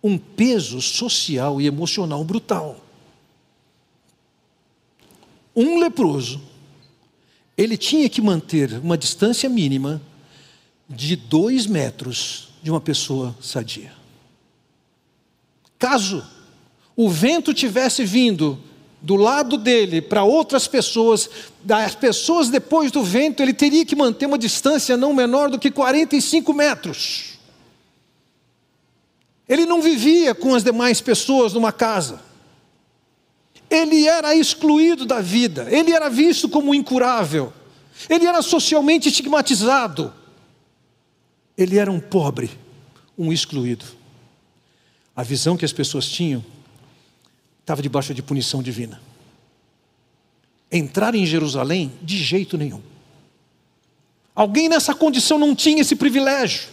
um 0.02 0.18
peso 0.18 0.80
social 0.80 1.60
e 1.60 1.66
emocional 1.66 2.24
brutal. 2.24 2.80
Um 5.54 5.78
leproso, 5.78 6.40
ele 7.56 7.76
tinha 7.76 8.08
que 8.08 8.20
manter 8.20 8.78
uma 8.80 8.98
distância 8.98 9.48
mínima 9.48 10.02
de 10.88 11.16
dois 11.16 11.66
metros 11.66 12.48
de 12.62 12.70
uma 12.70 12.80
pessoa 12.80 13.34
sadia. 13.40 13.92
Caso 15.78 16.24
o 16.96 17.10
vento 17.10 17.52
tivesse 17.52 18.04
vindo 18.04 18.58
do 19.02 19.14
lado 19.16 19.58
dele 19.58 20.00
para 20.00 20.24
outras 20.24 20.66
pessoas, 20.66 21.28
das 21.62 21.94
pessoas 21.94 22.48
depois 22.48 22.90
do 22.90 23.02
vento, 23.02 23.42
ele 23.42 23.52
teria 23.52 23.84
que 23.84 23.94
manter 23.94 24.26
uma 24.26 24.38
distância 24.38 24.96
não 24.96 25.12
menor 25.12 25.50
do 25.50 25.58
que 25.58 25.70
45 25.70 26.52
metros. 26.54 27.35
Ele 29.48 29.64
não 29.64 29.80
vivia 29.80 30.34
com 30.34 30.54
as 30.54 30.64
demais 30.64 31.00
pessoas 31.00 31.52
numa 31.52 31.72
casa. 31.72 32.20
Ele 33.70 34.06
era 34.06 34.34
excluído 34.34 35.04
da 35.04 35.20
vida, 35.20 35.66
ele 35.70 35.92
era 35.92 36.08
visto 36.08 36.48
como 36.48 36.74
incurável, 36.74 37.52
ele 38.08 38.26
era 38.26 38.42
socialmente 38.42 39.08
estigmatizado. 39.08 40.12
Ele 41.56 41.78
era 41.78 41.90
um 41.90 41.98
pobre, 41.98 42.50
um 43.16 43.32
excluído. 43.32 43.84
A 45.14 45.22
visão 45.22 45.56
que 45.56 45.64
as 45.64 45.72
pessoas 45.72 46.06
tinham 46.06 46.44
estava 47.60 47.80
debaixo 47.80 48.12
de 48.12 48.22
punição 48.22 48.62
divina. 48.62 49.00
Entrar 50.70 51.14
em 51.14 51.24
Jerusalém, 51.24 51.92
de 52.02 52.18
jeito 52.18 52.58
nenhum. 52.58 52.82
Alguém 54.34 54.68
nessa 54.68 54.94
condição 54.94 55.38
não 55.38 55.54
tinha 55.54 55.80
esse 55.80 55.96
privilégio. 55.96 56.68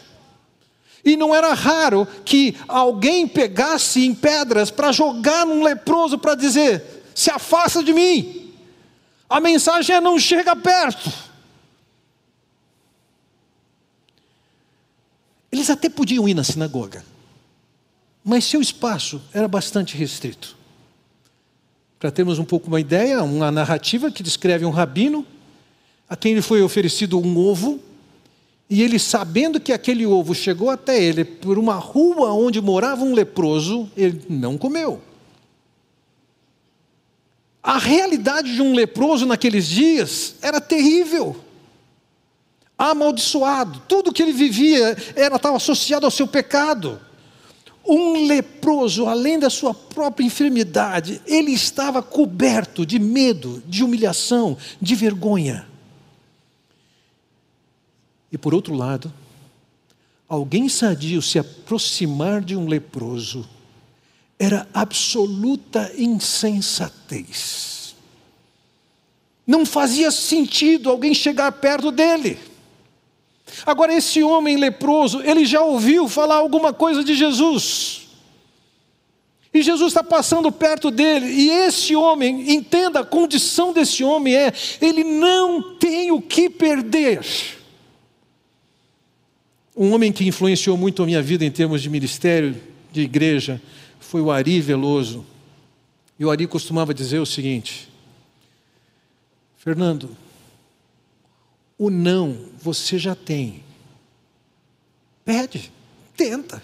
E 1.03 1.17
não 1.17 1.35
era 1.35 1.53
raro 1.53 2.07
que 2.23 2.55
alguém 2.67 3.27
pegasse 3.27 4.05
em 4.05 4.15
pedras 4.15 4.71
para 4.71 4.91
jogar 4.91 5.45
num 5.45 5.61
leproso 5.63 6.17
para 6.17 6.35
dizer: 6.35 7.03
se 7.13 7.29
afasta 7.29 7.83
de 7.83 7.93
mim. 7.93 8.53
A 9.29 9.39
mensagem 9.39 9.95
é: 9.95 10.01
não 10.01 10.17
chega 10.17 10.55
perto. 10.55 11.11
Eles 15.51 15.69
até 15.69 15.87
podiam 15.87 16.27
ir 16.27 16.33
na 16.33 16.43
sinagoga, 16.43 17.05
mas 18.23 18.45
seu 18.45 18.59
espaço 18.59 19.21
era 19.31 19.47
bastante 19.47 19.95
restrito. 19.95 20.57
Para 21.99 22.11
termos 22.11 22.39
um 22.39 22.43
pouco 22.43 22.67
uma 22.67 22.79
ideia, 22.79 23.21
uma 23.21 23.51
narrativa 23.51 24.09
que 24.09 24.23
descreve 24.23 24.65
um 24.65 24.71
rabino 24.71 25.25
a 26.09 26.15
quem 26.15 26.33
lhe 26.33 26.41
foi 26.41 26.61
oferecido 26.61 27.19
um 27.19 27.37
ovo, 27.37 27.79
e 28.69 28.81
ele, 28.81 28.97
sabendo 28.97 29.59
que 29.59 29.71
aquele 29.71 30.05
ovo 30.05 30.33
chegou 30.33 30.69
até 30.69 31.01
ele 31.01 31.23
por 31.23 31.59
uma 31.59 31.75
rua 31.75 32.33
onde 32.33 32.61
morava 32.61 33.03
um 33.03 33.13
leproso, 33.13 33.89
ele 33.95 34.21
não 34.29 34.57
comeu. 34.57 35.01
A 37.61 37.77
realidade 37.77 38.53
de 38.53 38.61
um 38.61 38.73
leproso 38.73 39.25
naqueles 39.25 39.67
dias 39.67 40.35
era 40.41 40.59
terrível. 40.59 41.35
Amaldiçoado, 42.77 43.81
tudo 43.87 44.11
que 44.11 44.21
ele 44.21 44.33
vivia 44.33 44.97
era 45.15 45.35
estava 45.35 45.57
associado 45.57 46.05
ao 46.05 46.11
seu 46.11 46.27
pecado. 46.27 46.99
Um 47.85 48.25
leproso, 48.25 49.07
além 49.07 49.37
da 49.37 49.49
sua 49.49 49.73
própria 49.73 50.25
enfermidade, 50.25 51.21
ele 51.25 51.51
estava 51.51 52.01
coberto 52.01 52.85
de 52.85 52.97
medo, 52.97 53.61
de 53.67 53.83
humilhação, 53.83 54.57
de 54.81 54.95
vergonha. 54.95 55.72
E 58.33 58.37
por 58.37 58.55
outro 58.55 58.73
lado, 58.73 59.13
alguém 60.27 60.67
sadio 60.67 61.21
se 61.21 61.37
aproximar 61.37 62.41
de 62.41 62.55
um 62.55 62.67
leproso 62.67 63.47
era 64.39 64.67
absoluta 64.73 65.91
insensatez. 65.95 67.95
Não 69.45 69.67
fazia 69.67 70.09
sentido 70.09 70.89
alguém 70.89 71.13
chegar 71.13 71.51
perto 71.51 71.91
dele. 71.91 72.39
Agora, 73.67 73.93
esse 73.93 74.23
homem 74.23 74.57
leproso, 74.57 75.21
ele 75.21 75.45
já 75.45 75.61
ouviu 75.61 76.09
falar 76.09 76.37
alguma 76.37 76.73
coisa 76.73 77.03
de 77.03 77.13
Jesus. 77.13 78.07
E 79.53 79.61
Jesus 79.61 79.91
está 79.91 80.03
passando 80.03 80.51
perto 80.51 80.89
dele, 80.89 81.27
e 81.27 81.51
esse 81.51 81.95
homem, 81.95 82.51
entenda 82.51 83.01
a 83.01 83.05
condição 83.05 83.71
desse 83.71 84.03
homem 84.03 84.35
é: 84.35 84.51
ele 84.81 85.03
não 85.03 85.77
tem 85.77 86.11
o 86.11 86.19
que 86.19 86.49
perder. 86.49 87.21
Um 89.75 89.91
homem 89.93 90.11
que 90.11 90.27
influenciou 90.27 90.77
muito 90.77 91.01
a 91.01 91.05
minha 91.05 91.21
vida 91.21 91.43
em 91.43 91.51
termos 91.51 91.81
de 91.81 91.89
ministério, 91.89 92.55
de 92.91 93.01
igreja, 93.01 93.61
foi 93.99 94.21
o 94.21 94.31
Ari 94.31 94.61
Veloso. 94.61 95.25
E 96.19 96.25
o 96.25 96.29
Ari 96.29 96.45
costumava 96.45 96.93
dizer 96.93 97.19
o 97.19 97.25
seguinte: 97.25 97.89
Fernando, 99.57 100.15
o 101.77 101.89
não 101.89 102.37
você 102.61 102.99
já 102.99 103.15
tem. 103.15 103.63
Pede, 105.25 105.71
tenta. 106.15 106.61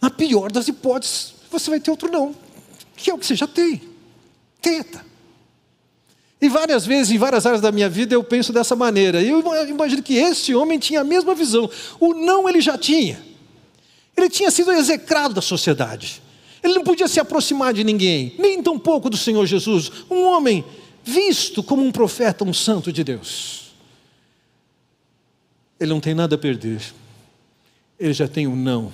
Na 0.00 0.10
pior 0.10 0.50
das 0.50 0.68
hipóteses, 0.68 1.34
você 1.50 1.70
vai 1.70 1.80
ter 1.80 1.90
outro 1.90 2.10
não, 2.10 2.34
que 2.96 3.10
é 3.10 3.14
o 3.14 3.18
que 3.18 3.26
você 3.26 3.36
já 3.36 3.46
tem. 3.46 3.80
Tenta. 4.60 5.04
E 6.44 6.48
várias 6.50 6.84
vezes, 6.84 7.10
em 7.10 7.16
várias 7.16 7.46
áreas 7.46 7.62
da 7.62 7.72
minha 7.72 7.88
vida, 7.88 8.14
eu 8.14 8.22
penso 8.22 8.52
dessa 8.52 8.76
maneira. 8.76 9.22
E 9.22 9.30
eu 9.30 9.66
imagino 9.66 10.02
que 10.02 10.12
esse 10.16 10.54
homem 10.54 10.78
tinha 10.78 11.00
a 11.00 11.04
mesma 11.04 11.34
visão. 11.34 11.70
O 11.98 12.12
não 12.12 12.46
ele 12.46 12.60
já 12.60 12.76
tinha. 12.76 13.18
Ele 14.14 14.28
tinha 14.28 14.50
sido 14.50 14.70
execrado 14.70 15.32
da 15.32 15.40
sociedade. 15.40 16.20
Ele 16.62 16.74
não 16.74 16.84
podia 16.84 17.08
se 17.08 17.18
aproximar 17.18 17.72
de 17.72 17.82
ninguém, 17.82 18.34
nem 18.38 18.62
tão 18.62 18.78
pouco 18.78 19.08
do 19.08 19.16
Senhor 19.16 19.46
Jesus. 19.46 19.90
Um 20.10 20.24
homem 20.24 20.62
visto 21.02 21.62
como 21.62 21.82
um 21.82 21.90
profeta, 21.90 22.44
um 22.44 22.52
santo 22.52 22.92
de 22.92 23.02
Deus. 23.02 23.72
Ele 25.80 25.88
não 25.94 25.98
tem 26.00 26.12
nada 26.12 26.34
a 26.34 26.38
perder. 26.38 26.82
Ele 27.98 28.12
já 28.12 28.28
tem 28.28 28.46
um 28.46 28.54
não. 28.54 28.92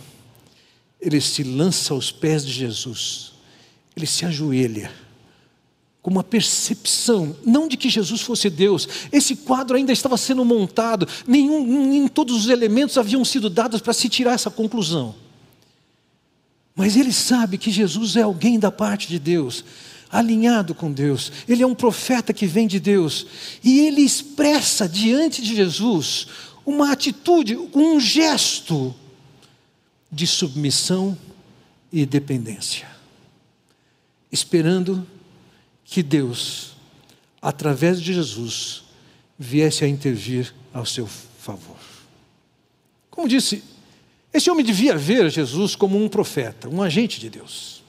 Ele 1.01 1.21
se 1.21 1.43
lança 1.43 1.95
aos 1.95 2.13
pés 2.13 2.47
de 2.47 2.53
Jesus. 2.53 3.33
Ele 3.97 4.07
se 4.07 4.25
ajoelha 4.25 5.10
com 6.03 6.11
uma 6.11 6.25
percepção, 6.25 7.37
não 7.45 7.69
de 7.69 7.77
que 7.77 7.91
Jesus 7.91 8.23
fosse 8.23 8.49
Deus, 8.49 8.89
esse 9.13 9.37
quadro 9.37 9.77
ainda 9.77 9.93
estava 9.93 10.17
sendo 10.17 10.45
montado, 10.45 11.07
nenhum, 11.27 11.89
nem 11.89 12.09
todos 12.09 12.35
os 12.37 12.49
elementos 12.49 12.97
haviam 12.97 13.25
sido 13.25 13.51
dados 13.51 13.81
para 13.81 13.93
se 13.93 14.09
tirar 14.09 14.33
essa 14.33 14.51
conclusão. 14.51 15.15
Mas 16.75 16.97
ele 16.97 17.13
sabe 17.13 17.59
que 17.59 17.71
Jesus 17.71 18.17
é 18.17 18.23
alguém 18.23 18.59
da 18.59 18.71
parte 18.71 19.09
de 19.09 19.19
Deus, 19.19 19.65
alinhado 20.11 20.75
com 20.75 20.91
Deus, 20.91 21.31
ele 21.47 21.63
é 21.63 21.67
um 21.67 21.75
profeta 21.75 22.33
que 22.33 22.47
vem 22.47 22.67
de 22.67 22.81
Deus, 22.81 23.27
e 23.63 23.81
ele 23.81 24.01
expressa 24.01 24.89
diante 24.89 25.43
de 25.43 25.55
Jesus 25.55 26.27
uma 26.65 26.93
atitude, 26.93 27.57
um 27.75 28.01
gesto 28.01 28.95
de 30.11 30.27
submissão 30.27 31.17
e 31.93 32.07
dependência, 32.07 32.89
esperando 34.33 35.07
que 35.91 36.05
Deus, 36.05 36.77
através 37.43 38.01
de 38.01 38.15
Jesus, 38.15 38.85
viesse 39.37 39.85
a 39.85 39.89
intervir 39.89 40.55
ao 40.73 40.87
seu 40.87 41.05
favor. 41.07 41.77
Como 43.11 43.27
disse, 43.27 43.65
esse 44.33 44.49
homem 44.49 44.65
devia 44.65 44.97
ver 44.97 45.29
Jesus 45.29 45.75
como 45.75 46.03
um 46.03 46.09
profeta, 46.09 46.69
um 46.69 46.81
agente 46.81 47.19
de 47.19 47.29
Deus. 47.29 47.83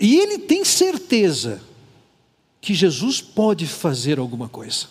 E 0.00 0.16
ele 0.16 0.38
tem 0.38 0.64
certeza 0.64 1.62
que 2.60 2.74
Jesus 2.74 3.20
pode 3.20 3.68
fazer 3.68 4.18
alguma 4.18 4.48
coisa. 4.48 4.86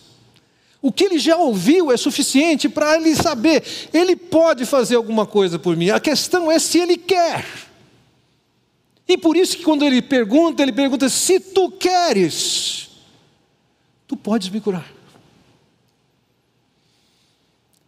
O 0.80 0.90
que 0.90 1.04
ele 1.04 1.18
já 1.18 1.36
ouviu 1.36 1.92
é 1.92 1.98
suficiente 1.98 2.66
para 2.66 2.96
ele 2.96 3.14
saber, 3.14 3.62
ele 3.92 4.16
pode 4.16 4.64
fazer 4.64 4.96
alguma 4.96 5.26
coisa 5.26 5.58
por 5.58 5.76
mim. 5.76 5.90
A 5.90 6.00
questão 6.00 6.50
é 6.50 6.58
se 6.58 6.78
ele 6.78 6.96
quer. 6.96 7.69
E 9.10 9.18
por 9.18 9.36
isso 9.36 9.56
que 9.56 9.64
quando 9.64 9.84
ele 9.84 10.00
pergunta, 10.00 10.62
ele 10.62 10.70
pergunta: 10.70 11.08
se 11.08 11.40
tu 11.40 11.68
queres, 11.68 12.88
tu 14.06 14.16
podes 14.16 14.48
me 14.48 14.60
curar. 14.60 14.88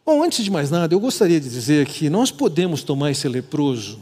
Bom, 0.04 0.20
antes 0.20 0.44
de 0.44 0.50
mais 0.50 0.68
nada, 0.68 0.92
eu 0.92 0.98
gostaria 0.98 1.40
de 1.40 1.48
dizer 1.48 1.86
que 1.86 2.10
nós 2.10 2.32
podemos 2.32 2.82
tomar 2.82 3.12
esse 3.12 3.28
leproso 3.28 4.00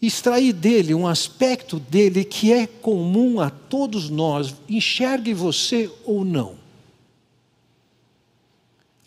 e 0.00 0.06
extrair 0.06 0.54
dele 0.54 0.94
um 0.94 1.06
aspecto 1.06 1.78
dele 1.78 2.24
que 2.24 2.50
é 2.50 2.66
comum 2.66 3.40
a 3.40 3.50
todos 3.50 4.08
nós, 4.08 4.54
enxergue 4.66 5.34
você 5.34 5.90
ou 6.06 6.24
não. 6.24 6.56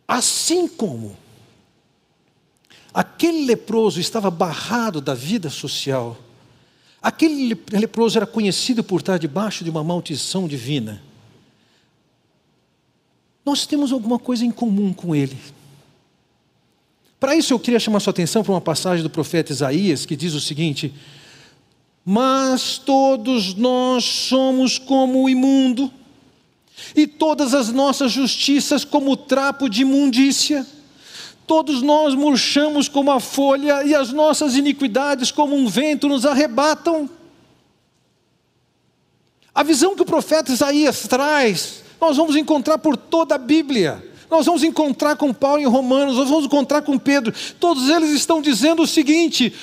Assim 0.07 0.67
como 0.67 1.17
Aquele 2.93 3.45
leproso 3.45 4.00
estava 4.00 4.29
barrado 4.29 5.00
da 5.00 5.13
vida 5.13 5.50
social. 5.50 6.17
Aquele 7.01 7.57
leproso 7.71 8.17
era 8.17 8.27
conhecido 8.27 8.83
por 8.83 9.00
estar 9.00 9.17
debaixo 9.17 9.63
de 9.63 9.69
uma 9.69 9.83
maldição 9.83 10.48
divina. 10.48 11.01
Nós 13.45 13.65
temos 13.65 13.91
alguma 13.91 14.19
coisa 14.19 14.45
em 14.45 14.51
comum 14.51 14.93
com 14.93 15.15
ele. 15.15 15.38
Para 17.19 17.36
isso 17.36 17.53
eu 17.53 17.60
queria 17.60 17.79
chamar 17.79 18.00
sua 18.00 18.12
atenção 18.12 18.43
para 18.43 18.51
uma 18.53 18.62
passagem 18.62 19.03
do 19.03 19.10
profeta 19.10 19.51
Isaías 19.51 20.05
que 20.05 20.15
diz 20.15 20.33
o 20.33 20.41
seguinte: 20.41 20.93
Mas 22.05 22.77
todos 22.77 23.55
nós 23.55 24.03
somos 24.03 24.77
como 24.77 25.24
o 25.24 25.29
imundo, 25.29 25.91
e 26.95 27.07
todas 27.07 27.53
as 27.53 27.71
nossas 27.71 28.12
justiças 28.12 28.83
como 28.83 29.15
trapo 29.15 29.69
de 29.69 29.83
imundícia 29.83 30.67
Todos 31.51 31.81
nós 31.81 32.15
murchamos 32.15 32.88
como 32.88 33.12
a 33.12 33.20
folha 33.20 33.84
e 33.84 33.93
as 33.93 34.13
nossas 34.13 34.55
iniquidades, 34.55 35.31
como 35.31 35.53
um 35.53 35.67
vento, 35.67 36.08
nos 36.08 36.25
arrebatam. 36.25 37.10
A 39.53 39.62
visão 39.62 39.93
que 39.93 40.01
o 40.01 40.05
profeta 40.05 40.53
Isaías 40.53 41.10
traz, 41.10 41.84
nós 42.00 42.15
vamos 42.15 42.38
encontrar 42.38 42.77
por 42.77 42.96
toda 42.96 43.36
a 43.36 43.38
Bíblia. 43.38 44.01
Nós 44.29 44.46
vamos 44.46 44.63
encontrar 44.63 45.17
com 45.17 45.34
Paulo 45.34 45.62
em 45.62 45.65
Romanos, 45.65 46.15
nós 46.15 46.29
vamos 46.29 46.46
encontrar 46.46 46.83
com 46.83 46.98
Pedro. 46.98 47.33
Todos 47.59 47.90
eles 47.90 48.11
estão 48.11 48.42
dizendo 48.42 48.83
o 48.83 48.87
seguinte: 48.87 49.53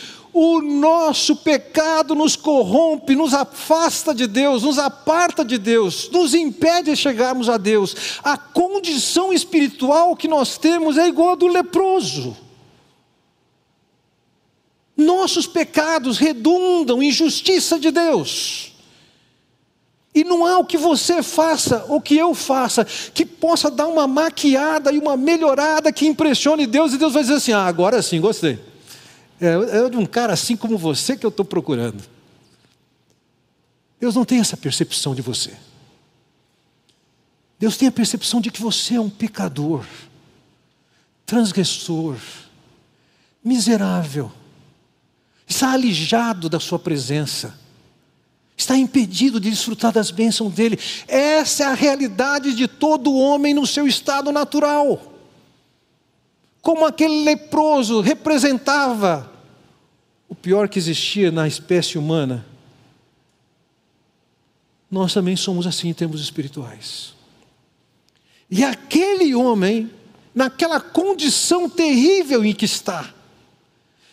o 0.40 0.62
nosso 0.62 1.34
pecado 1.34 2.14
nos 2.14 2.36
corrompe, 2.36 3.16
nos 3.16 3.34
afasta 3.34 4.14
de 4.14 4.28
Deus, 4.28 4.62
nos 4.62 4.78
aparta 4.78 5.44
de 5.44 5.58
Deus, 5.58 6.08
nos 6.12 6.32
impede 6.32 6.92
de 6.92 6.96
chegarmos 6.96 7.48
a 7.48 7.56
Deus. 7.56 8.20
A 8.22 8.36
condição 8.36 9.32
espiritual 9.32 10.14
que 10.14 10.28
nós 10.28 10.56
temos 10.56 10.96
é 10.96 11.08
igual 11.08 11.30
a 11.30 11.34
do 11.34 11.48
leproso. 11.48 12.36
Nossos 14.96 15.48
pecados 15.48 16.18
redundam 16.18 17.02
em 17.02 17.10
justiça 17.10 17.76
de 17.76 17.90
Deus. 17.90 18.74
E 20.14 20.22
não 20.22 20.46
há 20.46 20.56
o 20.58 20.64
que 20.64 20.78
você 20.78 21.20
faça, 21.20 21.84
ou 21.88 22.00
que 22.00 22.16
eu 22.16 22.32
faça, 22.32 22.84
que 22.84 23.26
possa 23.26 23.68
dar 23.72 23.88
uma 23.88 24.06
maquiada 24.06 24.92
e 24.92 24.98
uma 24.98 25.16
melhorada 25.16 25.92
que 25.92 26.06
impressione 26.06 26.64
Deus, 26.64 26.92
e 26.92 26.96
Deus 26.96 27.12
vai 27.12 27.22
dizer 27.22 27.34
assim: 27.34 27.52
ah, 27.52 27.66
agora 27.66 28.00
sim, 28.02 28.20
gostei. 28.20 28.67
É, 29.40 29.78
é 29.78 29.90
de 29.90 29.96
um 29.96 30.06
cara 30.06 30.32
assim 30.32 30.56
como 30.56 30.76
você 30.76 31.16
que 31.16 31.24
eu 31.24 31.30
estou 31.30 31.44
procurando. 31.44 32.02
Deus 34.00 34.14
não 34.14 34.24
tem 34.24 34.40
essa 34.40 34.56
percepção 34.56 35.14
de 35.14 35.22
você. 35.22 35.52
Deus 37.58 37.76
tem 37.76 37.88
a 37.88 37.92
percepção 37.92 38.40
de 38.40 38.50
que 38.50 38.60
você 38.60 38.94
é 38.94 39.00
um 39.00 39.10
pecador, 39.10 39.84
transgressor, 41.26 42.16
miserável, 43.42 44.30
está 45.46 45.72
alijado 45.72 46.48
da 46.48 46.60
Sua 46.60 46.78
presença, 46.78 47.58
está 48.56 48.76
impedido 48.76 49.40
de 49.40 49.50
desfrutar 49.50 49.92
das 49.92 50.12
bênçãos 50.12 50.54
dEle. 50.54 50.78
Essa 51.08 51.64
é 51.64 51.66
a 51.66 51.74
realidade 51.74 52.54
de 52.54 52.68
todo 52.68 53.14
homem 53.14 53.54
no 53.54 53.66
seu 53.66 53.88
estado 53.88 54.30
natural 54.30 55.07
como 56.60 56.84
aquele 56.84 57.24
leproso 57.24 58.00
representava 58.00 59.32
o 60.28 60.34
pior 60.34 60.68
que 60.68 60.78
existia 60.78 61.30
na 61.30 61.48
espécie 61.48 61.96
humana, 61.96 62.44
nós 64.90 65.12
também 65.12 65.36
somos 65.36 65.66
assim 65.66 65.88
em 65.88 65.94
termos 65.94 66.20
espirituais. 66.20 67.14
E 68.50 68.64
aquele 68.64 69.34
homem, 69.34 69.90
naquela 70.34 70.80
condição 70.80 71.68
terrível 71.68 72.44
em 72.44 72.54
que 72.54 72.64
está, 72.64 73.12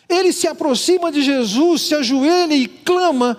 ele 0.08 0.32
se 0.32 0.46
aproxima 0.46 1.10
de 1.10 1.22
Jesus, 1.22 1.82
se 1.82 1.94
ajoelha 1.94 2.54
e 2.54 2.68
clama: 2.68 3.36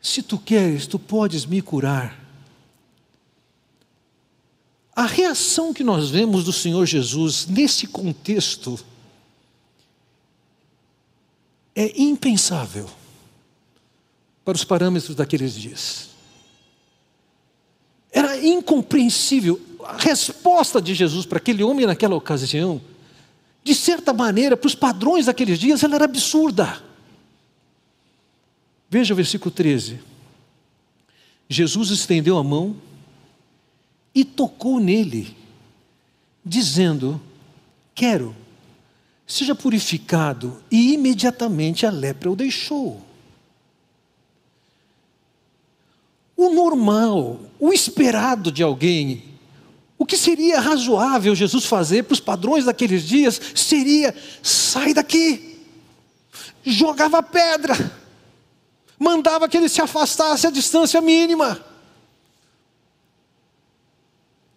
Se 0.00 0.22
tu 0.22 0.38
queres, 0.38 0.86
tu 0.86 0.98
podes 0.98 1.46
me 1.46 1.62
curar. 1.62 2.19
A 5.00 5.06
reação 5.06 5.72
que 5.72 5.82
nós 5.82 6.10
vemos 6.10 6.44
do 6.44 6.52
Senhor 6.52 6.84
Jesus 6.84 7.46
nesse 7.46 7.86
contexto 7.86 8.78
é 11.74 12.02
impensável 12.02 12.86
para 14.44 14.56
os 14.56 14.62
parâmetros 14.62 15.16
daqueles 15.16 15.54
dias. 15.54 16.10
Era 18.12 18.46
incompreensível. 18.46 19.58
A 19.86 19.96
resposta 19.96 20.82
de 20.82 20.92
Jesus 20.92 21.24
para 21.24 21.38
aquele 21.38 21.62
homem 21.62 21.86
naquela 21.86 22.14
ocasião, 22.14 22.78
de 23.64 23.74
certa 23.74 24.12
maneira, 24.12 24.54
para 24.54 24.68
os 24.68 24.74
padrões 24.74 25.24
daqueles 25.24 25.58
dias, 25.58 25.82
ela 25.82 25.94
era 25.94 26.04
absurda. 26.04 26.84
Veja 28.90 29.14
o 29.14 29.16
versículo 29.16 29.50
13. 29.50 29.98
Jesus 31.48 31.88
estendeu 31.88 32.36
a 32.36 32.44
mão 32.44 32.89
e 34.14 34.24
tocou 34.24 34.80
nele, 34.80 35.36
dizendo: 36.44 37.20
Quero, 37.94 38.34
seja 39.26 39.54
purificado. 39.54 40.62
E 40.70 40.94
imediatamente 40.94 41.86
a 41.86 41.90
lepra 41.90 42.30
o 42.30 42.36
deixou. 42.36 43.00
O 46.36 46.50
normal, 46.50 47.40
o 47.58 47.72
esperado 47.72 48.50
de 48.50 48.62
alguém, 48.62 49.22
o 49.98 50.06
que 50.06 50.16
seria 50.16 50.58
razoável 50.58 51.34
Jesus 51.34 51.66
fazer 51.66 52.04
para 52.04 52.14
os 52.14 52.20
padrões 52.20 52.64
daqueles 52.64 53.02
dias 53.02 53.38
seria: 53.54 54.14
sai 54.42 54.94
daqui. 54.94 55.58
Jogava 56.64 57.22
pedra, 57.22 57.74
mandava 58.98 59.48
que 59.48 59.56
ele 59.56 59.68
se 59.68 59.80
afastasse 59.80 60.46
a 60.46 60.50
distância 60.50 61.00
mínima. 61.00 61.69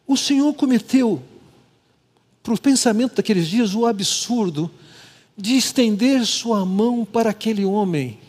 O 0.08 0.18
Senhor 0.18 0.54
cometeu, 0.54 1.22
para 2.42 2.54
o 2.54 2.60
pensamento 2.60 3.16
daqueles 3.16 3.48
dias, 3.48 3.74
o 3.74 3.86
absurdo 3.86 4.70
de 5.38 5.56
estender 5.56 6.26
sua 6.26 6.66
mão 6.66 7.06
para 7.06 7.30
aquele 7.30 7.66
homem. 7.66 8.20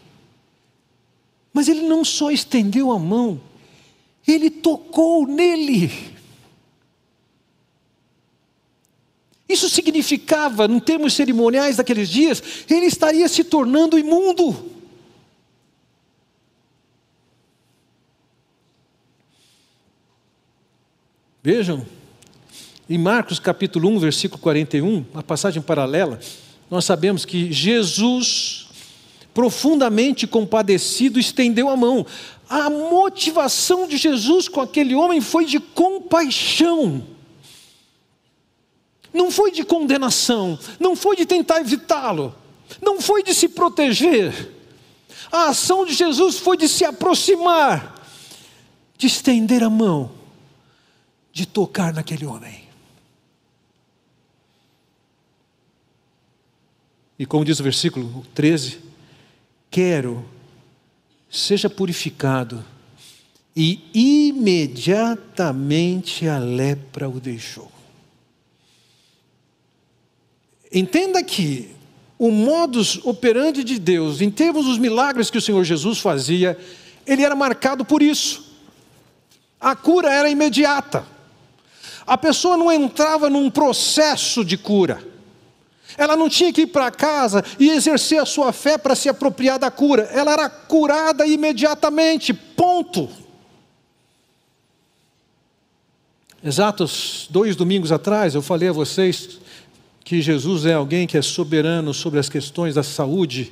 Mas 1.52 1.68
ele 1.68 1.82
não 1.82 2.04
só 2.04 2.30
estendeu 2.30 2.90
a 2.90 2.98
mão, 2.98 3.40
ele 4.26 4.50
tocou 4.50 5.26
nele. 5.26 5.90
Isso 9.48 9.68
significava, 9.68 10.64
em 10.64 10.80
termos 10.80 11.12
cerimoniais 11.12 11.76
daqueles 11.76 12.08
dias, 12.08 12.42
ele 12.68 12.86
estaria 12.86 13.28
se 13.28 13.44
tornando 13.44 13.98
imundo. 13.98 14.73
Vejam, 21.46 21.86
em 22.88 22.96
Marcos 22.96 23.38
capítulo 23.38 23.90
1, 23.90 23.98
versículo 23.98 24.40
41, 24.40 25.04
uma 25.12 25.22
passagem 25.22 25.60
paralela, 25.60 26.18
nós 26.70 26.86
sabemos 26.86 27.26
que 27.26 27.52
Jesus, 27.52 28.68
profundamente 29.34 30.26
compadecido, 30.26 31.20
estendeu 31.20 31.68
a 31.68 31.76
mão. 31.76 32.06
A 32.48 32.70
motivação 32.70 33.86
de 33.86 33.98
Jesus 33.98 34.48
com 34.48 34.62
aquele 34.62 34.94
homem 34.94 35.20
foi 35.20 35.44
de 35.44 35.60
compaixão. 35.60 37.06
Não 39.12 39.30
foi 39.30 39.52
de 39.52 39.64
condenação, 39.64 40.58
não 40.80 40.96
foi 40.96 41.14
de 41.14 41.26
tentar 41.26 41.60
evitá-lo, 41.60 42.34
não 42.80 43.02
foi 43.02 43.22
de 43.22 43.34
se 43.34 43.50
proteger. 43.50 44.50
A 45.30 45.50
ação 45.50 45.84
de 45.84 45.92
Jesus 45.92 46.38
foi 46.38 46.56
de 46.56 46.70
se 46.70 46.86
aproximar, 46.86 48.02
de 48.96 49.08
estender 49.08 49.62
a 49.62 49.68
mão, 49.68 50.23
de 51.34 51.44
tocar 51.44 51.92
naquele 51.92 52.24
homem. 52.24 52.64
E 57.18 57.26
como 57.26 57.44
diz 57.44 57.60
o 57.60 57.62
versículo 57.62 58.24
13: 58.32 58.78
Quero, 59.70 60.24
seja 61.28 61.68
purificado. 61.68 62.64
E 63.56 63.88
imediatamente 63.94 66.26
a 66.26 66.38
lepra 66.38 67.08
o 67.08 67.20
deixou. 67.20 67.70
Entenda 70.72 71.22
que 71.22 71.70
o 72.18 72.32
modus 72.32 72.98
operandi 73.04 73.62
de 73.62 73.78
Deus, 73.78 74.20
em 74.20 74.28
termos 74.28 74.66
dos 74.66 74.78
milagres 74.78 75.30
que 75.30 75.38
o 75.38 75.42
Senhor 75.42 75.62
Jesus 75.62 76.00
fazia, 76.00 76.58
ele 77.06 77.22
era 77.22 77.36
marcado 77.36 77.84
por 77.84 78.02
isso. 78.02 78.52
A 79.60 79.76
cura 79.76 80.12
era 80.12 80.28
imediata. 80.28 81.13
A 82.06 82.18
pessoa 82.18 82.56
não 82.56 82.70
entrava 82.70 83.30
num 83.30 83.50
processo 83.50 84.44
de 84.44 84.56
cura. 84.56 85.02
Ela 85.96 86.16
não 86.16 86.28
tinha 86.28 86.52
que 86.52 86.62
ir 86.62 86.66
para 86.66 86.90
casa 86.90 87.44
e 87.58 87.70
exercer 87.70 88.20
a 88.20 88.26
sua 88.26 88.52
fé 88.52 88.76
para 88.76 88.94
se 88.94 89.08
apropriar 89.08 89.58
da 89.58 89.70
cura. 89.70 90.02
Ela 90.12 90.32
era 90.32 90.48
curada 90.48 91.26
imediatamente. 91.26 92.34
Ponto. 92.34 93.08
Exatos 96.42 97.26
dois 97.30 97.56
domingos 97.56 97.90
atrás, 97.90 98.34
eu 98.34 98.42
falei 98.42 98.68
a 98.68 98.72
vocês 98.72 99.38
que 100.04 100.20
Jesus 100.20 100.66
é 100.66 100.74
alguém 100.74 101.06
que 101.06 101.16
é 101.16 101.22
soberano 101.22 101.94
sobre 101.94 102.20
as 102.20 102.28
questões 102.28 102.74
da 102.74 102.82
saúde. 102.82 103.50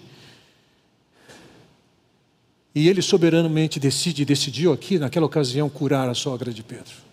E 2.75 2.89
ele 2.89 3.01
soberanamente 3.01 3.81
decide, 3.81 4.25
decidiu 4.25 4.73
aqui, 4.73 4.99
naquela 4.99 5.25
ocasião, 5.25 5.71
curar 5.71 6.09
a 6.09 6.15
sogra 6.15 6.53
de 6.53 6.63
Pedro. 6.63 7.12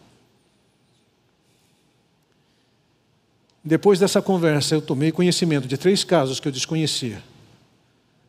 Depois 3.63 3.99
dessa 3.99 4.21
conversa, 4.21 4.75
eu 4.75 4.81
tomei 4.81 5.11
conhecimento 5.11 5.67
de 5.67 5.77
três 5.77 6.03
casos 6.03 6.39
que 6.39 6.47
eu 6.47 6.51
desconhecia. 6.51 7.21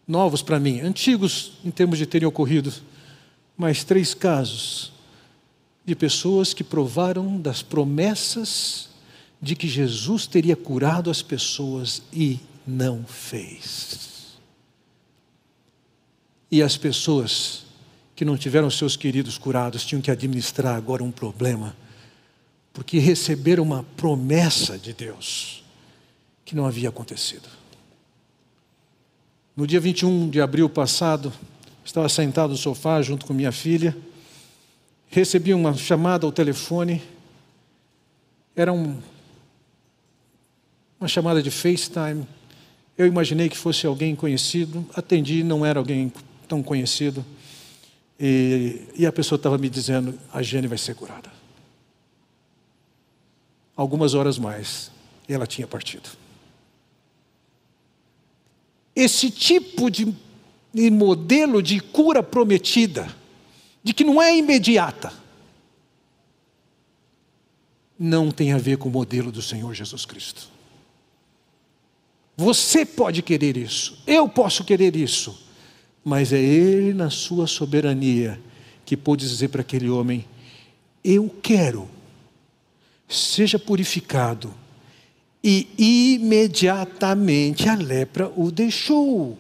Novos 0.07 0.43
para 0.43 0.59
mim, 0.59 0.81
antigos 0.81 1.53
em 1.65 1.71
termos 1.71 1.99
de 1.99 2.07
terem 2.07 2.27
ocorrido, 2.27 2.73
mas 3.57 3.85
três 3.85 4.13
casos 4.13 4.93
de 5.85 5.95
pessoas 5.95 6.53
que 6.53 6.65
provaram 6.65 7.41
das 7.41 7.63
promessas 7.63 8.89
de 9.41 9.55
que 9.55 9.69
Jesus 9.69 10.27
teria 10.27 10.57
curado 10.57 11.11
as 11.11 11.23
pessoas 11.23 12.03
e 12.13 12.41
não 12.67 13.05
fez. 13.05 14.37
E 16.51 16.63
as 16.63 16.77
pessoas 16.77 17.65
que 18.17 18.25
não 18.25 18.37
tiveram 18.37 18.69
seus 18.69 18.97
queridos 18.97 19.39
curados 19.39 19.85
tinham 19.85 20.03
que 20.03 20.11
administrar 20.11 20.75
agora 20.75 21.03
um 21.03 21.13
problema 21.13 21.75
porque 22.73 22.99
receberam 22.99 23.63
uma 23.63 23.85
promessa 23.97 24.79
de 24.79 24.93
Deus 24.93 25.65
que 26.45 26.55
não 26.55 26.67
havia 26.67 26.89
acontecido. 26.89 27.49
No 29.57 29.67
dia 29.67 29.81
21 29.81 30.31
de 30.31 30.41
abril 30.41 30.69
passado, 30.69 31.33
estava 31.85 32.09
sentado 32.09 32.51
no 32.51 32.57
sofá 32.57 33.03
junto 33.03 33.27
com 33.27 33.33
minha 33.33 33.53
filha, 33.53 33.97
recebi 35.09 35.53
uma 35.53 35.75
chamada 35.75 36.25
ao 36.25 36.33
telefone, 36.33 37.03
era 38.55 38.73
um, 38.73 38.97
uma 40.99 41.09
chamada 41.09 41.43
de 41.43 41.51
FaceTime. 41.51 42.27
Eu 42.97 43.07
imaginei 43.07 43.49
que 43.49 43.57
fosse 43.57 43.87
alguém 43.87 44.15
conhecido, 44.15 44.87
atendi, 44.95 45.43
não 45.43 45.67
era 45.67 45.79
alguém 45.79 46.13
tão 46.47 46.63
conhecido, 46.63 47.25
e, 48.19 48.83
e 48.97 49.07
a 49.07 49.13
pessoa 49.13 49.37
estava 49.37 49.57
me 49.57 49.69
dizendo: 49.69 50.19
a 50.33 50.43
Jane 50.43 50.67
vai 50.67 50.79
ser 50.79 50.95
curada 50.95 51.40
algumas 53.81 54.13
horas 54.13 54.39
mais, 54.39 54.91
ela 55.27 55.47
tinha 55.47 55.67
partido. 55.67 56.11
Esse 58.95 59.31
tipo 59.31 59.91
de, 59.91 60.15
de 60.71 60.91
modelo 60.91 61.63
de 61.63 61.81
cura 61.81 62.23
prometida, 62.23 63.09
de 63.83 63.95
que 63.95 64.05
não 64.05 64.21
é 64.21 64.37
imediata, 64.37 65.11
não 67.99 68.31
tem 68.31 68.53
a 68.53 68.59
ver 68.59 68.77
com 68.77 68.91
o 68.91 68.93
modelo 68.93 69.33
do 69.33 69.41
Senhor 69.41 69.73
Jesus 69.73 70.05
Cristo. 70.05 70.49
Você 72.37 72.85
pode 72.85 73.23
querer 73.23 73.57
isso, 73.57 74.03
eu 74.07 74.29
posso 74.29 74.63
querer 74.63 74.95
isso, 74.95 75.43
mas 76.05 76.35
é 76.35 76.39
Ele, 76.39 76.93
na 76.93 77.09
sua 77.09 77.47
soberania, 77.47 78.39
que 78.85 78.95
pôde 78.95 79.27
dizer 79.27 79.49
para 79.49 79.63
aquele 79.63 79.89
homem: 79.89 80.27
Eu 81.03 81.35
quero 81.43 81.89
seja 83.11 83.59
purificado. 83.59 84.55
E 85.43 85.69
imediatamente 86.17 87.69
a 87.69 87.75
lepra 87.75 88.31
o 88.37 88.51
deixou. 88.51 89.39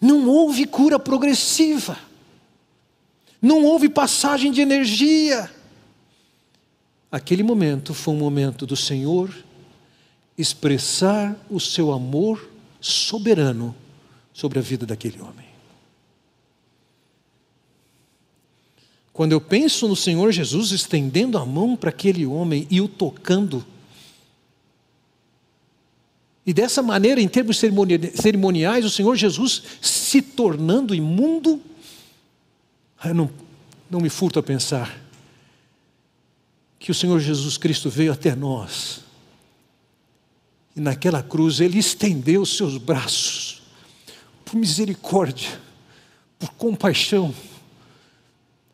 Não 0.00 0.28
houve 0.28 0.66
cura 0.66 0.98
progressiva. 0.98 1.98
Não 3.42 3.64
houve 3.64 3.88
passagem 3.88 4.50
de 4.50 4.60
energia. 4.60 5.50
Aquele 7.10 7.42
momento 7.42 7.92
foi 7.92 8.14
um 8.14 8.18
momento 8.18 8.66
do 8.66 8.76
Senhor 8.76 9.34
expressar 10.36 11.36
o 11.48 11.60
seu 11.60 11.92
amor 11.92 12.50
soberano 12.80 13.74
sobre 14.32 14.58
a 14.58 14.62
vida 14.62 14.84
daquele 14.84 15.20
homem. 15.20 15.43
Quando 19.14 19.30
eu 19.30 19.40
penso 19.40 19.86
no 19.86 19.94
Senhor 19.94 20.32
Jesus 20.32 20.72
estendendo 20.72 21.38
a 21.38 21.46
mão 21.46 21.76
para 21.76 21.90
aquele 21.90 22.26
homem 22.26 22.66
e 22.68 22.80
o 22.80 22.88
tocando, 22.88 23.64
e 26.44 26.52
dessa 26.52 26.82
maneira, 26.82 27.20
em 27.20 27.28
termos 27.28 27.56
cerimoniais, 27.58 28.84
o 28.84 28.90
Senhor 28.90 29.14
Jesus 29.14 29.62
se 29.80 30.20
tornando 30.20 30.94
imundo, 30.94 31.62
eu 33.04 33.14
não, 33.14 33.30
não 33.88 34.00
me 34.00 34.10
furto 34.10 34.40
a 34.40 34.42
pensar 34.42 35.00
que 36.78 36.90
o 36.90 36.94
Senhor 36.94 37.20
Jesus 37.20 37.56
Cristo 37.56 37.88
veio 37.88 38.12
até 38.12 38.34
nós, 38.34 39.00
e 40.74 40.80
naquela 40.80 41.22
cruz 41.22 41.60
ele 41.60 41.78
estendeu 41.78 42.42
os 42.42 42.56
seus 42.56 42.76
braços, 42.78 43.62
por 44.44 44.56
misericórdia, 44.56 45.60
por 46.36 46.50
compaixão, 46.54 47.32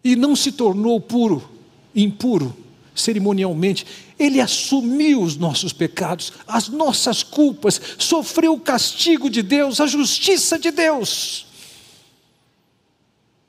e 0.02 0.16
não 0.16 0.34
se 0.34 0.52
tornou 0.52 1.00
puro, 1.00 1.48
impuro, 1.94 2.56
cerimonialmente. 2.94 3.86
Ele 4.18 4.40
assumiu 4.40 5.22
os 5.22 5.36
nossos 5.36 5.72
pecados, 5.72 6.32
as 6.46 6.68
nossas 6.68 7.22
culpas, 7.22 7.80
sofreu 7.98 8.54
o 8.54 8.60
castigo 8.60 9.30
de 9.30 9.42
Deus, 9.42 9.80
a 9.80 9.86
justiça 9.86 10.58
de 10.58 10.70
Deus. 10.70 11.46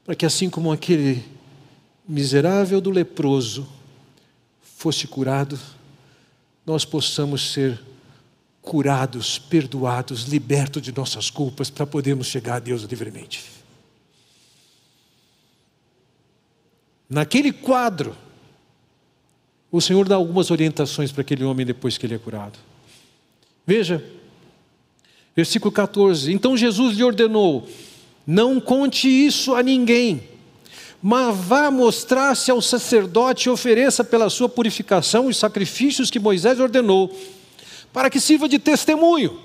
Para 0.03 0.15
que 0.15 0.25
assim 0.25 0.49
como 0.49 0.71
aquele 0.71 1.23
miserável 2.07 2.81
do 2.81 2.89
leproso 2.89 3.67
fosse 4.77 5.07
curado, 5.07 5.59
nós 6.65 6.85
possamos 6.85 7.51
ser 7.51 7.79
curados, 8.61 9.39
perdoados, 9.39 10.23
libertos 10.23 10.81
de 10.81 10.95
nossas 10.95 11.29
culpas, 11.29 11.69
para 11.69 11.85
podermos 11.85 12.27
chegar 12.27 12.55
a 12.55 12.59
Deus 12.59 12.83
livremente. 12.83 13.60
Naquele 17.11 17.51
quadro, 17.51 18.15
o 19.69 19.81
Senhor 19.81 20.07
dá 20.07 20.15
algumas 20.15 20.49
orientações 20.49 21.11
para 21.11 21.19
aquele 21.19 21.43
homem 21.43 21.65
depois 21.65 21.97
que 21.97 22.05
ele 22.05 22.15
é 22.15 22.17
curado. 22.17 22.57
Veja, 23.67 24.01
versículo 25.35 25.73
14: 25.73 26.31
Então 26.31 26.55
Jesus 26.55 26.95
lhe 26.95 27.03
ordenou: 27.03 27.67
Não 28.25 28.61
conte 28.61 29.09
isso 29.09 29.53
a 29.53 29.61
ninguém, 29.61 30.23
mas 31.03 31.35
vá 31.35 31.69
mostrar-se 31.69 32.49
ao 32.49 32.61
sacerdote 32.61 33.49
e 33.49 33.51
ofereça 33.51 34.05
pela 34.05 34.29
sua 34.29 34.47
purificação 34.47 35.27
os 35.27 35.35
sacrifícios 35.35 36.09
que 36.09 36.17
Moisés 36.17 36.61
ordenou, 36.61 37.13
para 37.91 38.09
que 38.09 38.21
sirva 38.21 38.47
de 38.47 38.57
testemunho. 38.57 39.37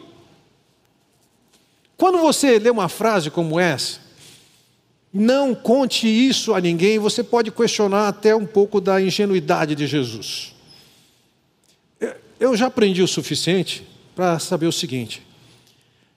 Quando 1.97 2.19
você 2.19 2.61
lê 2.61 2.71
uma 2.71 2.89
frase 2.89 3.29
como 3.29 3.59
essa, 3.59 4.06
Não 5.19 5.55
conte 5.55 6.07
isso 6.07 6.53
a 6.53 6.61
ninguém, 6.61 6.99
você 6.99 7.25
pode 7.25 7.51
questionar 7.51 8.07
até 8.07 8.37
um 8.37 8.45
pouco 8.45 8.83
da 8.83 9.01
ingenuidade 9.01 9.75
de 9.75 9.87
Jesus. 9.87 10.55
Eu 12.39 12.55
já 12.55 12.67
aprendi 12.67 13.01
o 13.01 13.09
suficiente 13.09 13.83
para 14.15 14.39
saber 14.39 14.67
o 14.67 14.73
seguinte: 14.73 15.23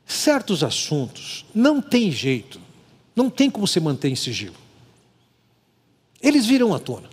certos 0.06 0.66
assuntos 0.66 1.46
não 1.56 1.82
tem 1.82 2.12
jeito, 2.12 2.60
não 3.16 3.30
tem 3.30 3.50
como 3.50 3.66
se 3.66 3.80
manter 3.80 4.10
em 4.10 4.18
sigilo. 4.18 4.56
Eles 6.22 6.46
viram 6.46 6.74
à 6.74 6.80
tona. 6.80 7.10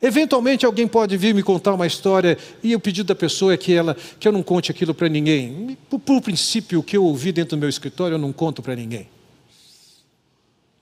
Eventualmente 0.00 0.64
alguém 0.64 0.88
pode 0.88 1.18
vir 1.18 1.34
me 1.34 1.42
contar 1.42 1.74
uma 1.74 1.86
história 1.86 2.38
e 2.62 2.74
o 2.74 2.80
pedido 2.80 3.08
da 3.08 3.14
pessoa 3.14 3.52
é 3.52 3.58
que 3.58 3.74
ela 3.74 3.94
que 4.18 4.26
eu 4.26 4.32
não 4.32 4.42
conte 4.42 4.70
aquilo 4.70 4.94
para 4.94 5.10
ninguém. 5.10 5.76
Por, 5.90 5.98
por 5.98 6.22
princípio, 6.22 6.80
o 6.80 6.82
que 6.82 6.96
eu 6.96 7.04
ouvi 7.04 7.30
dentro 7.30 7.58
do 7.58 7.60
meu 7.60 7.68
escritório 7.68 8.14
eu 8.14 8.18
não 8.18 8.32
conto 8.32 8.62
para 8.62 8.74
ninguém. 8.74 9.06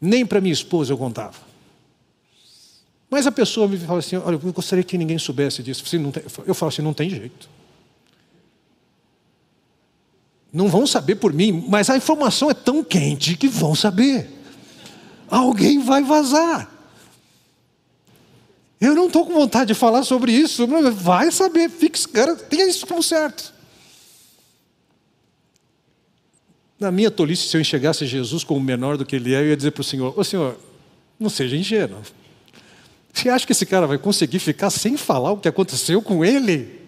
Nem 0.01 0.27
para 0.27 0.41
minha 0.41 0.53
esposa 0.53 0.93
eu 0.93 0.99
contava. 0.99 1.47
Mas 3.11 3.27
a 3.27 3.33
pessoa 3.33 3.69
me 3.69 3.79
fala 3.79 3.99
assim: 4.01 4.17
olha, 4.17 4.35
eu 4.35 4.53
gostaria 4.53 4.85
que 4.85 4.99
ninguém 4.99 5.19
soubesse 5.19 5.63
disso. 5.63 5.85
Eu 6.47 6.55
falo 6.55 6.69
assim: 6.69 6.83
não 6.83 6.93
tem 6.93 7.09
jeito. 7.09 7.49
Não 10.53 10.69
vão 10.69 10.87
saber 10.87 11.17
por 11.17 11.33
mim, 11.33 11.65
mas 11.69 11.91
a 11.91 11.97
informação 11.97 12.51
é 12.51 12.55
tão 12.55 12.83
quente 12.83 13.37
que 13.37 13.49
vão 13.49 13.75
saber. 13.75 14.31
Alguém 15.29 15.81
vai 15.81 16.03
vazar. 16.03 16.71
Eu 18.81 18.95
não 18.95 19.07
estou 19.07 19.25
com 19.25 19.33
vontade 19.33 19.69
de 19.69 19.75
falar 19.75 20.03
sobre 20.03 20.33
isso, 20.33 20.67
vai 20.93 21.31
saber, 21.31 21.71
fique, 21.71 21.99
tenha 22.49 22.67
isso 22.67 22.87
como 22.87 23.03
certo. 23.03 23.53
Na 26.79 26.91
minha 26.91 27.11
tolice, 27.11 27.49
se 27.49 27.57
eu 27.57 27.61
enxergasse 27.61 28.07
Jesus 28.07 28.45
como 28.45 28.61
menor 28.61 28.99
do 28.99 29.07
que 29.07 29.17
ele 29.17 29.35
é, 29.35 29.41
eu 29.41 29.49
ia 29.49 29.57
dizer 29.57 29.71
para 29.71 29.81
o 29.81 29.85
Senhor: 29.85 30.19
Ô 30.19 30.23
Senhor, 30.23 30.59
não 31.19 31.31
seja 31.31 31.57
ingênuo. 31.57 32.03
Você 33.13 33.31
acha 33.31 33.47
que 33.47 33.53
esse 33.53 33.65
cara 33.65 33.87
vai 33.87 33.97
conseguir 33.97 34.39
ficar 34.39 34.69
sem 34.69 34.97
falar 34.97 35.33
o 35.33 35.39
que 35.39 35.49
aconteceu 35.49 36.03
com 36.03 36.23
ele? 36.23 36.87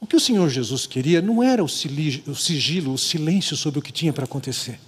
O 0.00 0.06
que 0.06 0.14
o 0.14 0.20
Senhor 0.20 0.48
Jesus 0.48 0.86
queria 0.86 1.20
não 1.20 1.42
era 1.42 1.64
o 1.64 1.68
sigilo, 1.68 2.92
o 2.92 2.98
silêncio 2.98 3.56
sobre 3.56 3.80
o 3.80 3.82
que 3.82 3.90
tinha 3.90 4.12
para 4.12 4.24
acontecer. 4.24 4.78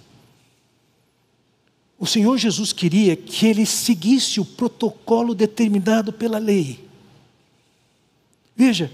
O 1.99 2.07
Senhor 2.07 2.37
Jesus 2.37 2.71
queria 2.71 3.17
que 3.17 3.45
ele 3.45 3.65
seguisse 3.65 4.39
o 4.39 4.45
protocolo 4.45 5.35
determinado 5.35 6.13
pela 6.13 6.39
lei. 6.39 6.79
Veja, 8.55 8.89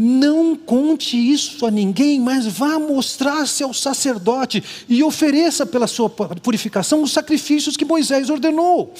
não 0.00 0.56
conte 0.56 1.14
isso 1.14 1.66
a 1.66 1.70
ninguém, 1.70 2.18
mas 2.18 2.46
vá 2.46 2.78
mostrar-se 2.78 3.62
ao 3.62 3.74
sacerdote 3.74 4.64
e 4.88 5.02
ofereça 5.02 5.66
pela 5.66 5.86
sua 5.86 6.08
purificação 6.08 7.02
os 7.02 7.12
sacrifícios 7.12 7.76
que 7.76 7.84
Moisés 7.84 8.30
ordenou. 8.30 8.94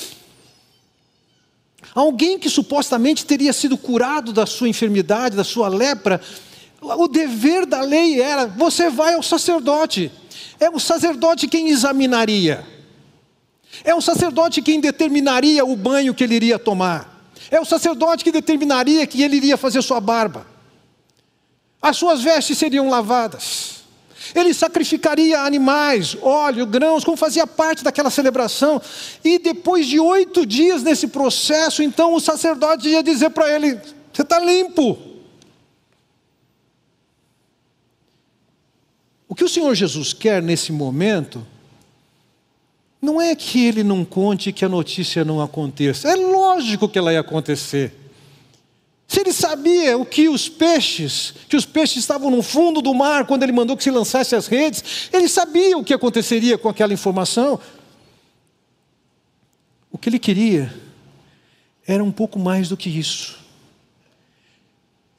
Alguém 1.94 2.38
que 2.38 2.50
supostamente 2.50 3.24
teria 3.24 3.52
sido 3.52 3.78
curado 3.78 4.30
da 4.30 4.44
sua 4.44 4.68
enfermidade, 4.68 5.34
da 5.34 5.42
sua 5.42 5.68
lepra, 5.68 6.20
o 6.82 7.08
dever 7.08 7.64
da 7.64 7.80
lei 7.80 8.20
era: 8.20 8.46
você 8.46 8.90
vai 8.90 9.14
ao 9.14 9.22
sacerdote. 9.22 10.12
É 10.60 10.68
o 10.68 10.78
sacerdote 10.78 11.48
quem 11.48 11.70
examinaria. 11.70 12.62
É 13.82 13.94
o 13.94 14.02
sacerdote 14.02 14.60
quem 14.60 14.80
determinaria 14.80 15.64
o 15.64 15.74
banho 15.74 16.12
que 16.12 16.22
ele 16.22 16.34
iria 16.34 16.58
tomar. 16.58 17.24
É 17.50 17.58
o 17.58 17.64
sacerdote 17.64 18.22
que 18.22 18.30
determinaria 18.30 19.06
que 19.06 19.22
ele 19.22 19.36
iria 19.36 19.56
fazer 19.56 19.80
sua 19.80 19.98
barba. 19.98 20.59
As 21.80 21.96
suas 21.96 22.22
vestes 22.22 22.58
seriam 22.58 22.88
lavadas. 22.88 23.80
Ele 24.34 24.52
sacrificaria 24.52 25.40
animais, 25.40 26.16
óleo, 26.20 26.66
grãos, 26.66 27.04
como 27.04 27.16
fazia 27.16 27.46
parte 27.46 27.82
daquela 27.82 28.10
celebração. 28.10 28.80
E 29.24 29.38
depois 29.38 29.86
de 29.86 29.98
oito 29.98 30.44
dias 30.44 30.82
nesse 30.82 31.08
processo, 31.08 31.82
então 31.82 32.14
o 32.14 32.20
sacerdote 32.20 32.88
ia 32.88 33.02
dizer 33.02 33.30
para 33.30 33.50
ele: 33.50 33.78
Você 34.12 34.22
está 34.22 34.38
limpo. 34.38 34.98
O 39.26 39.34
que 39.34 39.44
o 39.44 39.48
Senhor 39.48 39.74
Jesus 39.74 40.12
quer 40.12 40.42
nesse 40.42 40.72
momento 40.72 41.46
não 43.00 43.20
é 43.20 43.34
que 43.34 43.64
ele 43.64 43.82
não 43.82 44.04
conte 44.04 44.52
que 44.52 44.64
a 44.64 44.68
notícia 44.68 45.24
não 45.24 45.40
aconteça. 45.40 46.08
É 46.10 46.16
lógico 46.16 46.88
que 46.88 46.98
ela 46.98 47.12
ia 47.12 47.20
acontecer. 47.20 47.99
Se 49.10 49.18
ele 49.18 49.32
sabia 49.32 49.98
o 49.98 50.06
que 50.06 50.28
os 50.28 50.48
peixes, 50.48 51.34
que 51.48 51.56
os 51.56 51.66
peixes 51.66 51.96
estavam 51.96 52.30
no 52.30 52.44
fundo 52.44 52.80
do 52.80 52.94
mar 52.94 53.26
quando 53.26 53.42
ele 53.42 53.50
mandou 53.50 53.76
que 53.76 53.82
se 53.82 53.90
lançasse 53.90 54.36
as 54.36 54.46
redes, 54.46 55.10
ele 55.12 55.26
sabia 55.26 55.76
o 55.76 55.82
que 55.82 55.92
aconteceria 55.92 56.56
com 56.56 56.68
aquela 56.68 56.92
informação. 56.92 57.58
O 59.90 59.98
que 59.98 60.08
ele 60.08 60.20
queria 60.20 60.72
era 61.84 62.04
um 62.04 62.12
pouco 62.12 62.38
mais 62.38 62.68
do 62.68 62.76
que 62.76 62.88
isso. 62.88 63.40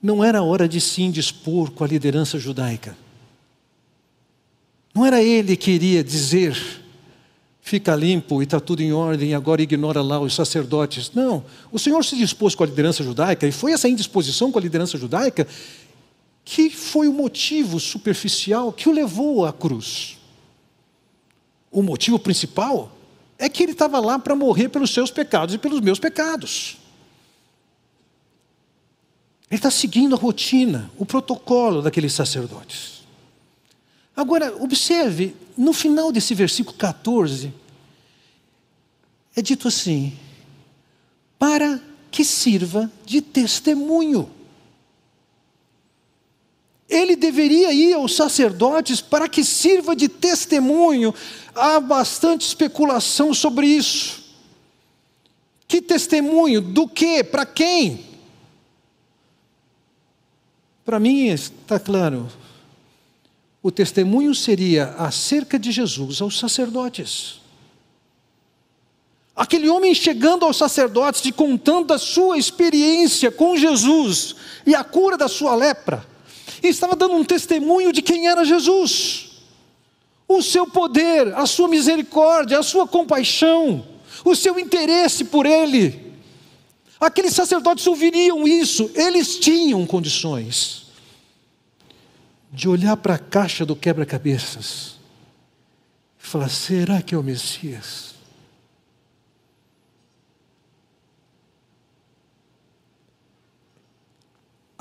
Não 0.02 0.24
era 0.24 0.42
hora 0.42 0.70
de 0.70 0.80
se 0.80 1.02
indispor 1.02 1.70
com 1.72 1.84
a 1.84 1.88
liderança 1.88 2.40
judaica. 2.40 2.96
Não 4.96 5.06
era 5.06 5.22
ele 5.22 5.58
que 5.58 5.70
iria 5.70 6.02
dizer 6.02 6.81
fica 7.72 7.96
limpo 7.96 8.42
e 8.42 8.44
está 8.44 8.60
tudo 8.60 8.82
em 8.82 8.92
ordem, 8.92 9.34
agora 9.34 9.62
ignora 9.62 10.02
lá 10.02 10.20
os 10.20 10.36
sacerdotes. 10.36 11.10
Não, 11.14 11.42
o 11.72 11.80
Senhor 11.80 12.04
se 12.04 12.18
dispôs 12.18 12.54
com 12.54 12.66
a 12.66 12.68
liderança 12.68 13.02
judaica, 13.02 13.48
e 13.48 13.52
foi 13.54 13.72
essa 13.72 13.88
indisposição 13.88 14.52
com 14.52 14.60
a 14.60 14.62
liderança 14.62 14.98
judaica 14.98 15.48
que 16.44 16.70
foi 16.70 17.08
o 17.08 17.14
motivo 17.14 17.80
superficial 17.80 18.74
que 18.74 18.90
o 18.90 18.92
levou 18.92 19.46
à 19.46 19.54
cruz. 19.54 20.18
O 21.72 21.82
motivo 21.82 22.20
principal 22.20 22.92
é 23.40 23.48
que 23.48 23.64
ele 23.64 23.72
estava 23.72 24.02
lá 24.02 24.20
para 24.20 24.36
morrer 24.36 24.68
pelos 24.68 24.94
seus 24.94 25.10
pecados 25.10 25.56
e 25.56 25.58
pelos 25.58 25.80
meus 25.80 25.98
pecados. 25.98 26.78
Ele 29.50 29.60
está 29.60 29.72
seguindo 29.72 30.14
a 30.14 30.20
rotina, 30.20 30.92
o 30.98 31.06
protocolo 31.06 31.82
daqueles 31.82 32.12
sacerdotes. 32.12 33.02
Agora, 34.14 34.54
observe, 34.62 35.34
no 35.58 35.72
final 35.72 36.12
desse 36.12 36.36
versículo 36.36 36.76
14, 36.76 37.61
é 39.36 39.42
dito 39.42 39.68
assim: 39.68 40.18
para 41.40 41.82
que 42.12 42.24
sirva 42.26 42.92
de 43.06 43.22
testemunho. 43.22 44.30
Ele 46.90 47.16
deveria 47.16 47.72
ir 47.72 47.94
aos 47.94 48.16
sacerdotes 48.16 49.00
para 49.00 49.30
que 49.30 49.46
sirva 49.46 49.96
de 49.96 50.10
testemunho. 50.10 51.14
Há 51.56 51.80
bastante 51.80 52.46
especulação 52.46 53.34
sobre 53.34 53.66
isso. 53.66 54.22
Que 55.68 55.82
testemunho? 55.82 56.60
Do 56.60 56.86
que? 56.86 57.24
Para 57.24 57.46
quem? 57.46 58.06
Para 60.84 61.00
mim 61.00 61.28
está 61.28 61.80
claro, 61.80 62.30
o 63.64 63.72
testemunho 63.72 64.34
seria 64.36 64.90
acerca 64.98 65.58
de 65.58 65.72
Jesus 65.72 66.22
aos 66.22 66.38
sacerdotes. 66.38 67.41
Aquele 69.36 69.70
homem 69.70 69.96
chegando 69.96 70.46
aos 70.46 70.58
sacerdotes 70.58 71.24
e 71.26 71.32
contando 71.32 71.94
a 71.94 71.98
sua 71.98 72.38
experiência 72.38 73.32
com 73.32 73.56
Jesus 73.56 74.36
e 74.66 74.76
a 74.76 74.84
cura 74.84 75.18
da 75.18 75.28
sua 75.28 75.56
lepra, 75.56 76.06
e 76.62 76.68
estava 76.68 76.96
dando 76.96 77.16
um 77.16 77.24
testemunho 77.24 77.92
de 77.92 78.02
quem 78.02 78.28
era 78.28 78.46
Jesus, 78.46 79.42
o 80.28 80.42
seu 80.42 80.68
poder, 80.68 81.34
a 81.36 81.46
sua 81.46 81.68
misericórdia, 81.68 82.60
a 82.60 82.64
sua 82.64 82.88
compaixão, 82.88 83.86
o 84.24 84.36
seu 84.36 84.60
interesse 84.60 85.26
por 85.26 85.46
ele. 85.46 86.12
Aqueles 87.00 87.34
sacerdotes 87.34 87.88
ouviriam 87.88 88.48
isso, 88.48 88.92
eles 88.94 89.40
tinham 89.40 89.86
condições 89.88 90.86
de 92.52 92.68
olhar 92.68 92.98
para 92.98 93.16
a 93.16 93.20
caixa 93.20 93.66
do 93.66 93.76
quebra-cabeças 93.76 94.96
e 96.22 96.28
falar: 96.28 96.50
será 96.50 97.02
que 97.02 97.16
é 97.16 97.18
o 97.18 97.24
Messias? 97.24 98.11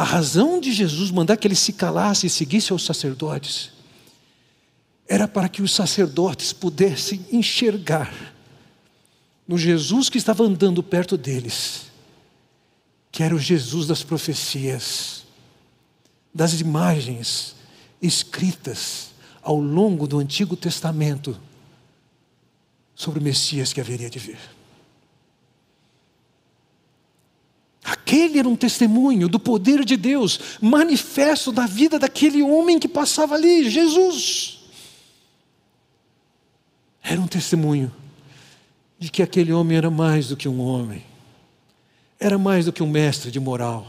A 0.01 0.05
razão 0.05 0.59
de 0.59 0.73
Jesus 0.73 1.11
mandar 1.11 1.37
que 1.37 1.47
ele 1.47 1.55
se 1.55 1.75
calasse 1.75 2.27
e 2.27 2.31
seguisse 2.31 2.73
aos 2.73 2.87
sacerdotes 2.87 3.71
era 5.07 5.29
para 5.29 5.47
que 5.47 5.61
os 5.61 5.75
sacerdotes 5.75 6.55
pudessem 6.55 7.27
enxergar 7.31 8.11
no 9.47 9.59
Jesus 9.59 10.09
que 10.09 10.17
estava 10.17 10.43
andando 10.43 10.83
perto 10.83 11.19
deles, 11.19 11.83
que 13.13 13.23
era 13.23 13.35
o 13.35 13.39
Jesus 13.39 13.87
das 13.87 14.03
profecias, 14.03 15.27
das 16.35 16.59
imagens, 16.63 17.55
escritas 18.01 19.11
ao 19.43 19.61
longo 19.61 20.07
do 20.07 20.19
Antigo 20.19 20.57
Testamento 20.57 21.39
sobre 22.95 23.21
o 23.21 23.23
Messias 23.23 23.71
que 23.71 23.83
haveria 23.83 24.09
de 24.09 24.19
vir. 24.19 24.60
Aquele 27.83 28.39
era 28.39 28.49
um 28.49 28.57
testemunho 28.57 29.29
do 29.29 29.41
poder 29.41 29.85
de 29.85 29.97
Deus 29.97 30.59
manifesto 30.61 31.51
na 31.51 31.67
vida 31.67 31.99
daquele 31.99 32.43
homem 32.43 32.79
que 32.79 32.89
passava 32.89 33.35
ali, 33.35 33.69
Jesus. 33.71 34.61
Era 37.03 37.21
um 37.21 37.27
testemunho 37.27 37.93
de 38.99 39.11
que 39.11 39.23
aquele 39.23 39.53
homem 39.53 39.79
era 39.79 39.91
mais 39.91 40.29
do 40.29 40.37
que 40.37 40.47
um 40.47 40.61
homem, 40.61 41.03
era 42.19 42.37
mais 42.37 42.67
do 42.67 42.73
que 42.73 42.83
um 42.83 42.91
mestre 42.91 43.31
de 43.31 43.41
moral, 43.41 43.87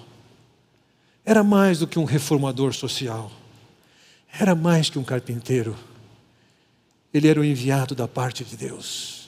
era 1.25 1.43
mais 1.43 1.79
do 1.79 1.87
que 1.87 1.99
um 1.99 2.05
reformador 2.05 2.73
social, 2.73 3.29
era 4.39 4.55
mais 4.55 4.89
que 4.89 4.97
um 4.97 5.03
carpinteiro. 5.03 5.77
Ele 7.13 7.27
era 7.27 7.41
o 7.41 7.43
enviado 7.43 7.93
da 7.93 8.07
parte 8.07 8.45
de 8.45 8.55
Deus. 8.55 9.20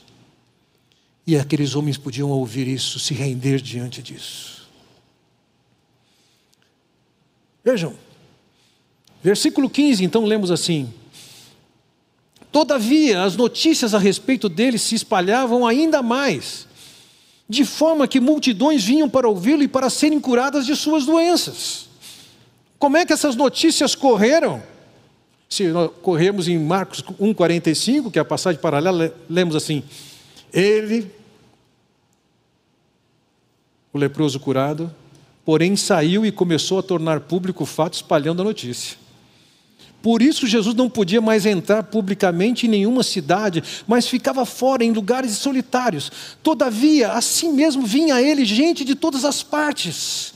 E 1.26 1.36
aqueles 1.36 1.74
homens 1.74 1.96
podiam 1.96 2.30
ouvir 2.30 2.68
isso, 2.68 2.98
se 2.98 3.14
render 3.14 3.60
diante 3.60 4.02
disso. 4.02 4.68
Vejam, 7.64 7.94
versículo 9.22 9.70
15, 9.70 10.04
então 10.04 10.26
lemos 10.26 10.50
assim: 10.50 10.92
Todavia, 12.52 13.22
as 13.22 13.36
notícias 13.36 13.94
a 13.94 13.98
respeito 13.98 14.48
dele 14.48 14.78
se 14.78 14.94
espalhavam 14.94 15.66
ainda 15.66 16.02
mais, 16.02 16.68
de 17.48 17.64
forma 17.64 18.06
que 18.06 18.20
multidões 18.20 18.84
vinham 18.84 19.08
para 19.08 19.28
ouvi-lo 19.28 19.62
e 19.62 19.68
para 19.68 19.88
serem 19.88 20.20
curadas 20.20 20.66
de 20.66 20.76
suas 20.76 21.06
doenças. 21.06 21.88
Como 22.78 22.98
é 22.98 23.06
que 23.06 23.14
essas 23.14 23.34
notícias 23.34 23.94
correram? 23.94 24.62
Se 25.48 25.68
nós 25.68 25.90
corremos 26.02 26.48
em 26.48 26.58
Marcos 26.58 27.02
1,45, 27.02 28.10
que 28.10 28.18
é 28.18 28.22
a 28.22 28.24
passagem 28.26 28.60
paralela, 28.60 29.14
lemos 29.28 29.56
assim: 29.56 29.82
Ele, 30.54 31.10
o 33.92 33.98
leproso 33.98 34.38
curado, 34.38 34.94
porém 35.44 35.74
saiu 35.74 36.24
e 36.24 36.30
começou 36.30 36.78
a 36.78 36.82
tornar 36.82 37.18
público 37.20 37.64
o 37.64 37.66
fato, 37.66 37.94
espalhando 37.94 38.40
a 38.40 38.44
notícia. 38.44 38.96
Por 40.00 40.22
isso, 40.22 40.46
Jesus 40.46 40.76
não 40.76 40.88
podia 40.88 41.20
mais 41.20 41.44
entrar 41.44 41.82
publicamente 41.82 42.66
em 42.66 42.70
nenhuma 42.70 43.02
cidade, 43.02 43.64
mas 43.86 44.06
ficava 44.06 44.44
fora, 44.44 44.84
em 44.84 44.92
lugares 44.92 45.32
solitários. 45.32 46.12
Todavia, 46.40 47.12
assim 47.12 47.52
mesmo 47.52 47.84
vinha 47.84 48.14
a 48.16 48.22
ele 48.22 48.44
gente 48.44 48.84
de 48.84 48.94
todas 48.94 49.24
as 49.24 49.42
partes. 49.42 50.34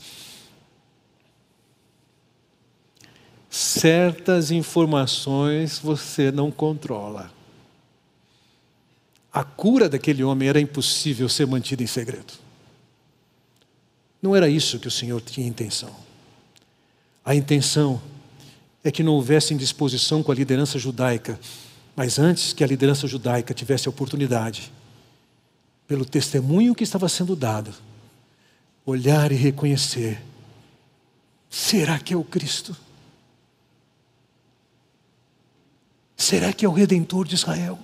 Certas 3.49 4.51
informações 4.51 5.79
você 5.79 6.29
não 6.31 6.51
controla. 6.51 7.38
A 9.31 9.43
cura 9.43 9.87
daquele 9.87 10.23
homem 10.23 10.49
era 10.49 10.59
impossível 10.59 11.29
ser 11.29 11.45
mantida 11.45 11.83
em 11.83 11.87
segredo. 11.87 12.33
Não 14.21 14.35
era 14.35 14.49
isso 14.49 14.79
que 14.79 14.87
o 14.87 14.91
Senhor 14.91 15.21
tinha 15.21 15.47
intenção. 15.47 15.95
A 17.23 17.35
intenção 17.35 18.01
é 18.83 18.91
que 18.91 19.03
não 19.03 19.13
houvesse 19.13 19.53
indisposição 19.53 20.23
com 20.23 20.31
a 20.31 20.35
liderança 20.35 20.79
judaica, 20.79 21.39
mas 21.95 22.17
antes 22.17 22.53
que 22.53 22.63
a 22.63 22.67
liderança 22.67 23.07
judaica 23.07 23.53
tivesse 23.53 23.87
a 23.87 23.91
oportunidade, 23.91 24.71
pelo 25.87 26.05
testemunho 26.05 26.75
que 26.75 26.83
estava 26.83 27.07
sendo 27.09 27.35
dado, 27.35 27.73
olhar 28.85 29.31
e 29.31 29.35
reconhecer: 29.35 30.21
será 31.49 31.99
que 31.99 32.13
é 32.13 32.17
o 32.17 32.23
Cristo? 32.23 32.75
Será 36.15 36.51
que 36.51 36.65
é 36.65 36.69
o 36.69 36.73
redentor 36.73 37.27
de 37.27 37.35
Israel? 37.35 37.79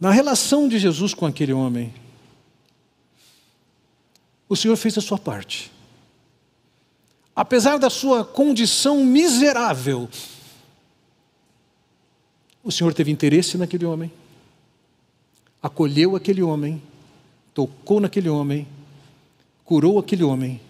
Na 0.00 0.10
relação 0.12 0.68
de 0.68 0.78
Jesus 0.78 1.12
com 1.12 1.26
aquele 1.26 1.52
homem, 1.52 1.92
o 4.48 4.54
Senhor 4.54 4.76
fez 4.76 4.96
a 4.96 5.00
sua 5.00 5.18
parte. 5.18 5.72
Apesar 7.34 7.78
da 7.78 7.90
sua 7.90 8.24
condição 8.24 9.04
miserável, 9.04 10.08
o 12.62 12.70
Senhor 12.70 12.94
teve 12.94 13.10
interesse 13.10 13.58
naquele 13.58 13.84
homem, 13.84 14.12
acolheu 15.62 16.14
aquele 16.14 16.42
homem, 16.42 16.82
tocou 17.52 18.00
naquele 18.00 18.28
homem, 18.28 18.68
curou 19.64 19.98
aquele 19.98 20.22
homem. 20.22 20.60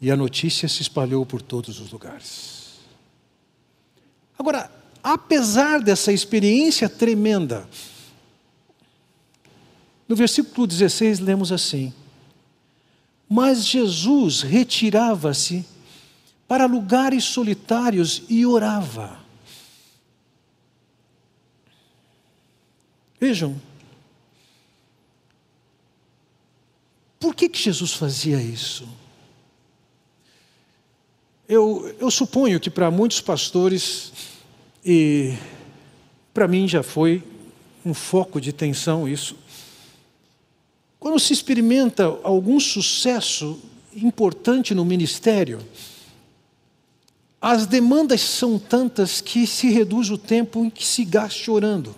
E 0.00 0.10
a 0.10 0.16
notícia 0.16 0.68
se 0.68 0.82
espalhou 0.82 1.24
por 1.24 1.40
todos 1.40 1.80
os 1.80 1.90
lugares. 1.90 2.78
Agora, 4.38 4.70
apesar 5.04 5.82
dessa 5.82 6.10
experiência 6.10 6.88
tremenda, 6.88 7.68
no 10.08 10.16
versículo 10.16 10.66
16 10.66 11.18
lemos 11.18 11.52
assim: 11.52 11.92
Mas 13.28 13.66
Jesus 13.66 14.40
retirava-se 14.40 15.66
para 16.48 16.64
lugares 16.64 17.24
solitários 17.24 18.22
e 18.30 18.46
orava. 18.46 19.22
Vejam, 23.20 23.60
por 27.20 27.34
que, 27.34 27.48
que 27.48 27.58
Jesus 27.58 27.92
fazia 27.92 28.40
isso? 28.40 28.88
Eu, 31.46 31.94
eu 31.98 32.10
suponho 32.10 32.58
que 32.58 32.70
para 32.70 32.90
muitos 32.90 33.20
pastores 33.20 34.33
e 34.84 35.34
para 36.32 36.46
mim 36.46 36.68
já 36.68 36.82
foi 36.82 37.22
um 37.84 37.94
foco 37.94 38.40
de 38.40 38.52
tensão 38.52 39.08
isso. 39.08 39.36
Quando 40.98 41.18
se 41.18 41.32
experimenta 41.32 42.04
algum 42.22 42.58
sucesso 42.58 43.58
importante 43.94 44.74
no 44.74 44.84
ministério, 44.84 45.60
as 47.40 47.66
demandas 47.66 48.22
são 48.22 48.58
tantas 48.58 49.20
que 49.20 49.46
se 49.46 49.68
reduz 49.70 50.10
o 50.10 50.16
tempo 50.16 50.64
em 50.64 50.70
que 50.70 50.84
se 50.84 51.04
gasta 51.04 51.52
orando. 51.52 51.94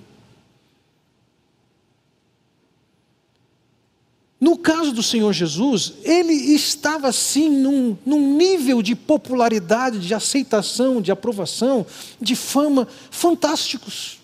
No 4.47 4.57
caso 4.57 4.93
do 4.93 5.03
Senhor 5.03 5.33
Jesus, 5.33 5.95
ele 6.05 6.33
estava 6.33 7.11
sim 7.11 7.49
num, 7.49 7.99
num, 8.07 8.37
nível 8.37 8.81
de 8.81 8.95
popularidade, 8.95 9.99
de 9.99 10.15
aceitação, 10.15 11.03
de 11.03 11.11
aprovação, 11.11 11.85
de 12.21 12.37
fama 12.37 12.87
fantásticos. 13.11 14.21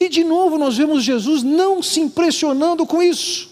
E 0.00 0.08
de 0.08 0.24
novo 0.24 0.58
nós 0.58 0.76
vemos 0.76 1.04
Jesus 1.04 1.44
não 1.44 1.80
se 1.80 2.00
impressionando 2.00 2.84
com 2.84 3.00
isso. 3.00 3.48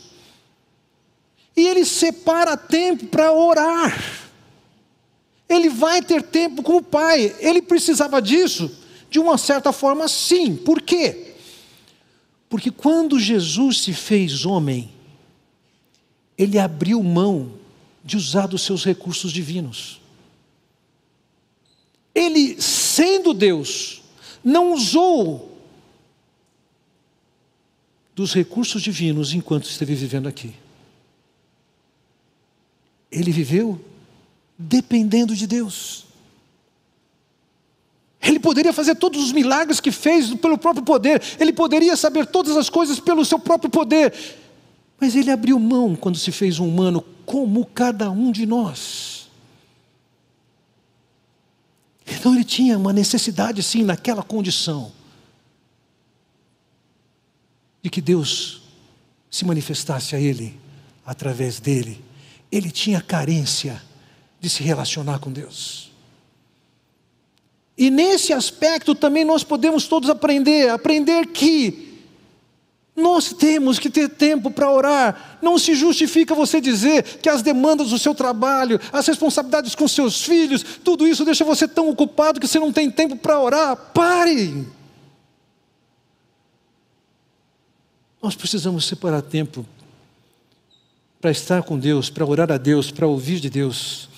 E 1.56 1.68
ele 1.68 1.84
separa 1.84 2.56
tempo 2.56 3.06
para 3.06 3.32
orar. 3.32 3.96
Ele 5.48 5.68
vai 5.68 6.02
ter 6.02 6.20
tempo 6.20 6.64
com 6.64 6.78
o 6.78 6.82
Pai. 6.82 7.32
Ele 7.38 7.62
precisava 7.62 8.20
disso? 8.20 8.76
De 9.08 9.20
uma 9.20 9.38
certa 9.38 9.70
forma, 9.70 10.08
sim. 10.08 10.56
Por 10.56 10.82
quê? 10.82 11.33
Porque 12.54 12.70
quando 12.70 13.18
Jesus 13.18 13.80
se 13.80 13.92
fez 13.92 14.46
homem, 14.46 14.88
ele 16.38 16.56
abriu 16.56 17.02
mão 17.02 17.54
de 18.04 18.16
usar 18.16 18.46
dos 18.46 18.62
seus 18.62 18.84
recursos 18.84 19.32
divinos. 19.32 20.00
Ele, 22.14 22.62
sendo 22.62 23.34
Deus, 23.34 24.04
não 24.44 24.72
usou 24.72 25.58
dos 28.14 28.32
recursos 28.32 28.80
divinos 28.80 29.34
enquanto 29.34 29.64
esteve 29.64 29.96
vivendo 29.96 30.28
aqui. 30.28 30.54
Ele 33.10 33.32
viveu 33.32 33.84
dependendo 34.56 35.34
de 35.34 35.48
Deus. 35.48 36.03
Ele 38.24 38.40
poderia 38.40 38.72
fazer 38.72 38.94
todos 38.94 39.22
os 39.22 39.32
milagres 39.32 39.80
que 39.80 39.90
fez 39.90 40.32
pelo 40.34 40.56
próprio 40.56 40.84
poder, 40.84 41.22
ele 41.38 41.52
poderia 41.52 41.94
saber 41.94 42.26
todas 42.26 42.56
as 42.56 42.70
coisas 42.70 42.98
pelo 42.98 43.24
seu 43.24 43.38
próprio 43.38 43.70
poder, 43.70 44.14
mas 44.98 45.14
ele 45.14 45.30
abriu 45.30 45.58
mão 45.58 45.94
quando 45.94 46.16
se 46.16 46.32
fez 46.32 46.58
um 46.58 46.66
humano, 46.66 47.04
como 47.26 47.66
cada 47.66 48.10
um 48.10 48.32
de 48.32 48.46
nós. 48.46 49.28
Então 52.06 52.34
ele 52.34 52.44
tinha 52.44 52.78
uma 52.78 52.92
necessidade, 52.92 53.62
sim, 53.62 53.82
naquela 53.82 54.22
condição, 54.22 54.90
de 57.82 57.90
que 57.90 58.00
Deus 58.00 58.62
se 59.30 59.44
manifestasse 59.44 60.16
a 60.16 60.20
ele 60.20 60.58
através 61.04 61.60
dele. 61.60 62.02
Ele 62.50 62.70
tinha 62.70 63.02
carência 63.02 63.82
de 64.40 64.48
se 64.48 64.62
relacionar 64.62 65.18
com 65.18 65.30
Deus. 65.30 65.93
E 67.76 67.90
nesse 67.90 68.32
aspecto 68.32 68.94
também 68.94 69.24
nós 69.24 69.42
podemos 69.42 69.88
todos 69.88 70.08
aprender, 70.08 70.70
aprender 70.70 71.26
que 71.26 71.84
nós 72.96 73.32
temos 73.32 73.78
que 73.80 73.90
ter 73.90 74.08
tempo 74.08 74.50
para 74.50 74.70
orar. 74.70 75.38
Não 75.42 75.58
se 75.58 75.74
justifica 75.74 76.34
você 76.34 76.60
dizer 76.60 77.02
que 77.02 77.28
as 77.28 77.42
demandas 77.42 77.90
do 77.90 77.98
seu 77.98 78.14
trabalho, 78.14 78.80
as 78.92 79.06
responsabilidades 79.06 79.74
com 79.74 79.88
seus 79.88 80.22
filhos, 80.24 80.62
tudo 80.84 81.06
isso 81.06 81.24
deixa 81.24 81.44
você 81.44 81.66
tão 81.66 81.88
ocupado 81.88 82.38
que 82.38 82.46
você 82.46 82.60
não 82.60 82.72
tem 82.72 82.88
tempo 82.90 83.16
para 83.16 83.40
orar. 83.40 83.76
Pare! 83.92 84.66
Nós 88.22 88.36
precisamos 88.36 88.84
separar 88.86 89.22
tempo 89.22 89.66
para 91.20 91.32
estar 91.32 91.62
com 91.64 91.78
Deus, 91.78 92.08
para 92.08 92.24
orar 92.24 92.52
a 92.52 92.56
Deus, 92.56 92.90
para 92.90 93.06
ouvir 93.06 93.40
de 93.40 93.50
Deus. 93.50 94.08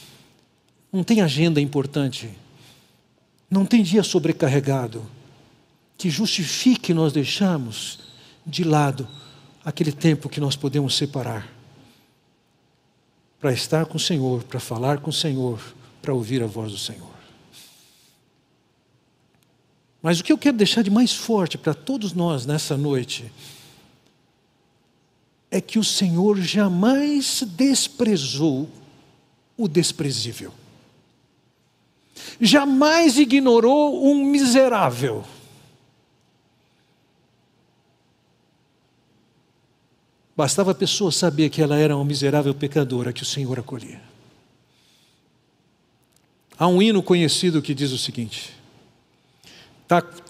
Não 0.92 1.02
tem 1.02 1.22
agenda 1.22 1.60
importante. 1.60 2.30
Não 3.50 3.64
tem 3.64 3.82
dia 3.82 4.02
sobrecarregado 4.02 5.04
que 5.96 6.10
justifique 6.10 6.92
nós 6.92 7.12
deixarmos 7.12 8.00
de 8.46 8.64
lado 8.64 9.08
aquele 9.64 9.92
tempo 9.92 10.28
que 10.28 10.40
nós 10.40 10.56
podemos 10.56 10.96
separar 10.96 11.50
para 13.40 13.52
estar 13.52 13.86
com 13.86 13.96
o 13.96 14.00
Senhor, 14.00 14.42
para 14.44 14.60
falar 14.60 14.98
com 14.98 15.10
o 15.10 15.12
Senhor, 15.12 15.60
para 16.02 16.14
ouvir 16.14 16.42
a 16.42 16.46
voz 16.46 16.72
do 16.72 16.78
Senhor. 16.78 17.16
Mas 20.02 20.20
o 20.20 20.24
que 20.24 20.32
eu 20.32 20.38
quero 20.38 20.56
deixar 20.56 20.82
de 20.82 20.90
mais 20.90 21.12
forte 21.12 21.58
para 21.58 21.74
todos 21.74 22.12
nós 22.12 22.46
nessa 22.46 22.76
noite 22.76 23.30
é 25.50 25.60
que 25.60 25.78
o 25.78 25.84
Senhor 25.84 26.40
jamais 26.40 27.42
desprezou 27.56 28.68
o 29.56 29.66
desprezível, 29.66 30.52
jamais 32.40 33.18
ignorou 33.18 34.06
um 34.06 34.24
miserável. 34.24 35.24
Bastava 40.36 40.72
a 40.72 40.74
pessoa 40.74 41.10
saber 41.10 41.48
que 41.48 41.62
ela 41.62 41.76
era 41.76 41.96
uma 41.96 42.04
miserável 42.04 42.54
pecadora 42.54 43.12
que 43.12 43.22
o 43.22 43.26
Senhor 43.26 43.58
acolhia. 43.58 44.00
Há 46.58 46.66
um 46.68 46.82
hino 46.82 47.02
conhecido 47.02 47.62
que 47.62 47.74
diz 47.74 47.90
o 47.90 47.98
seguinte: 47.98 48.54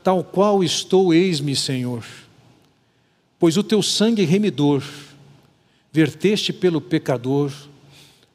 Tal 0.03 0.23
qual 0.23 0.63
estou, 0.63 1.13
eis-me, 1.13 1.57
Senhor, 1.57 2.05
pois 3.39 3.57
o 3.57 3.63
teu 3.63 3.83
sangue 3.83 4.25
remidor 4.25 4.83
verteste 5.93 6.53
pelo 6.53 6.81
pecador, 6.81 7.53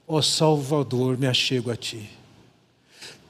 ó 0.08 0.22
Salvador, 0.22 1.18
me 1.18 1.28
achego 1.28 1.72
a 1.72 1.76
ti. 1.76 2.21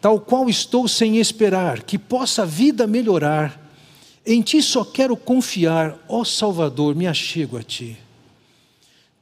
Tal 0.02 0.20
qual 0.20 0.50
estou 0.50 0.88
sem 0.88 1.20
esperar 1.20 1.84
que 1.84 1.98
possa 1.98 2.42
a 2.42 2.46
vida 2.46 2.88
melhorar, 2.88 3.62
em 4.26 4.42
ti 4.42 4.62
só 4.62 4.84
quero 4.84 5.16
confiar, 5.16 5.96
ó 6.10 6.26
Salvador, 6.26 6.96
me 6.96 7.06
achego 7.06 7.56
a 7.56 7.62
ti. 7.64 7.96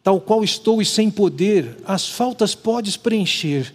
Tal 0.01 0.21
qual 0.21 0.41
estou 0.41 0.81
e 0.81 0.85
sem 0.85 1.11
poder, 1.11 1.77
as 1.85 2.07
faltas 2.07 2.55
podes 2.55 2.95
preencher, 2.95 3.73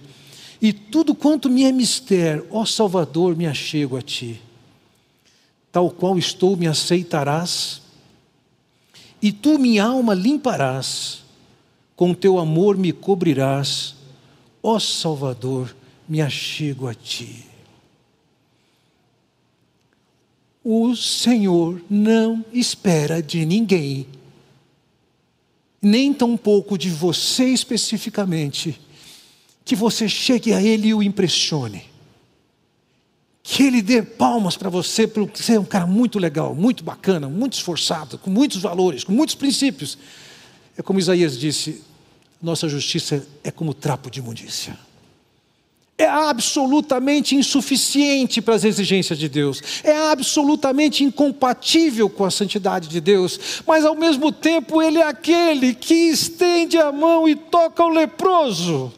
e 0.63 0.73
tudo 0.73 1.15
quanto 1.15 1.51
me 1.51 1.65
é 1.65 1.73
mister, 1.73 2.43
ó 2.51 2.65
Salvador, 2.65 3.37
me 3.37 3.47
achego 3.47 3.99
a 3.99 4.03
ti. 4.03 4.41
Tal 5.71 5.91
qual 5.91 6.17
estou, 6.17 6.57
me 6.57 6.67
aceitarás, 6.67 7.83
e 9.21 9.31
tu 9.31 9.59
minha 9.59 9.85
alma 9.85 10.15
limparás, 10.15 11.23
com 11.95 12.15
teu 12.15 12.39
amor 12.39 12.79
me 12.79 12.93
cobrirás, 12.93 13.95
ó 14.63 14.79
Salvador, 14.79 15.75
me 16.09 16.21
achego 16.21 16.89
a 16.89 16.95
ti. 16.95 17.47
O 20.63 20.95
Senhor 20.97 21.83
não 21.91 22.45
espera 22.53 23.23
de 23.23 23.45
ninguém 23.45 24.07
nem 25.83 26.15
tampouco 26.15 26.79
de 26.79 26.89
você 26.89 27.45
especificamente, 27.45 28.81
que 29.63 29.77
você 29.77 30.09
chegue 30.09 30.55
a 30.55 30.63
Ele 30.63 30.89
e 30.89 30.95
o 30.95 31.03
impressione. 31.03 31.85
Que 33.43 33.65
Ele 33.65 33.83
dê 33.83 34.03
palmas 34.03 34.57
para 34.57 34.71
você, 34.71 35.07
por 35.07 35.31
ser 35.35 35.61
um 35.61 35.65
cara 35.67 35.87
muito 35.87 36.19
legal, 36.19 36.55
muito 36.55 36.83
bacana, 36.83 37.29
muito 37.29 37.53
esforçado, 37.53 38.17
com 38.17 38.31
muitos 38.31 38.63
valores, 38.63 39.05
com 39.05 39.13
muitos 39.13 39.35
princípios. 39.35 39.99
É 40.79 40.81
como 40.83 40.99
Isaías 40.99 41.39
disse: 41.39 41.83
nossa 42.41 42.67
justiça 42.67 43.27
é 43.45 43.51
como 43.51 43.75
trapo 43.75 44.11
de 44.11 44.21
imundícia 44.21 44.79
é 45.97 46.07
absolutamente 46.07 47.37
insuficiente 47.37 48.43
para 48.43 48.55
as 48.55 48.65
exigências 48.65 49.19
de 49.19 49.29
Deus, 49.29 49.63
é 49.85 49.97
absolutamente 50.11 51.05
incompatível 51.05 52.11
com 52.11 52.25
a 52.25 52.31
santidade 52.31 52.89
de 52.89 53.01
Deus, 53.01 53.63
mas 53.67 53.85
ao 53.85 53.95
mesmo 53.95 54.33
tempo 54.33 54.83
Ele 54.83 54.99
é 54.99 55.07
aquele 55.07 55.73
que 55.75 55.95
estende 55.95 56.77
a 56.79 56.91
mão 56.91 57.29
e 57.29 57.37
toca 57.37 57.85
o 57.85 57.89
leproso. 57.89 58.93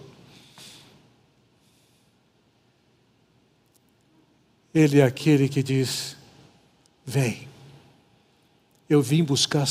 Ele 4.75 5.01
é 5.01 5.05
aquele 5.05 5.49
que 5.49 5.63
diz: 5.63 6.17
Vem, 7.05 7.49
eu 8.89 9.01
vim 9.01 9.23
buscar 9.23 9.67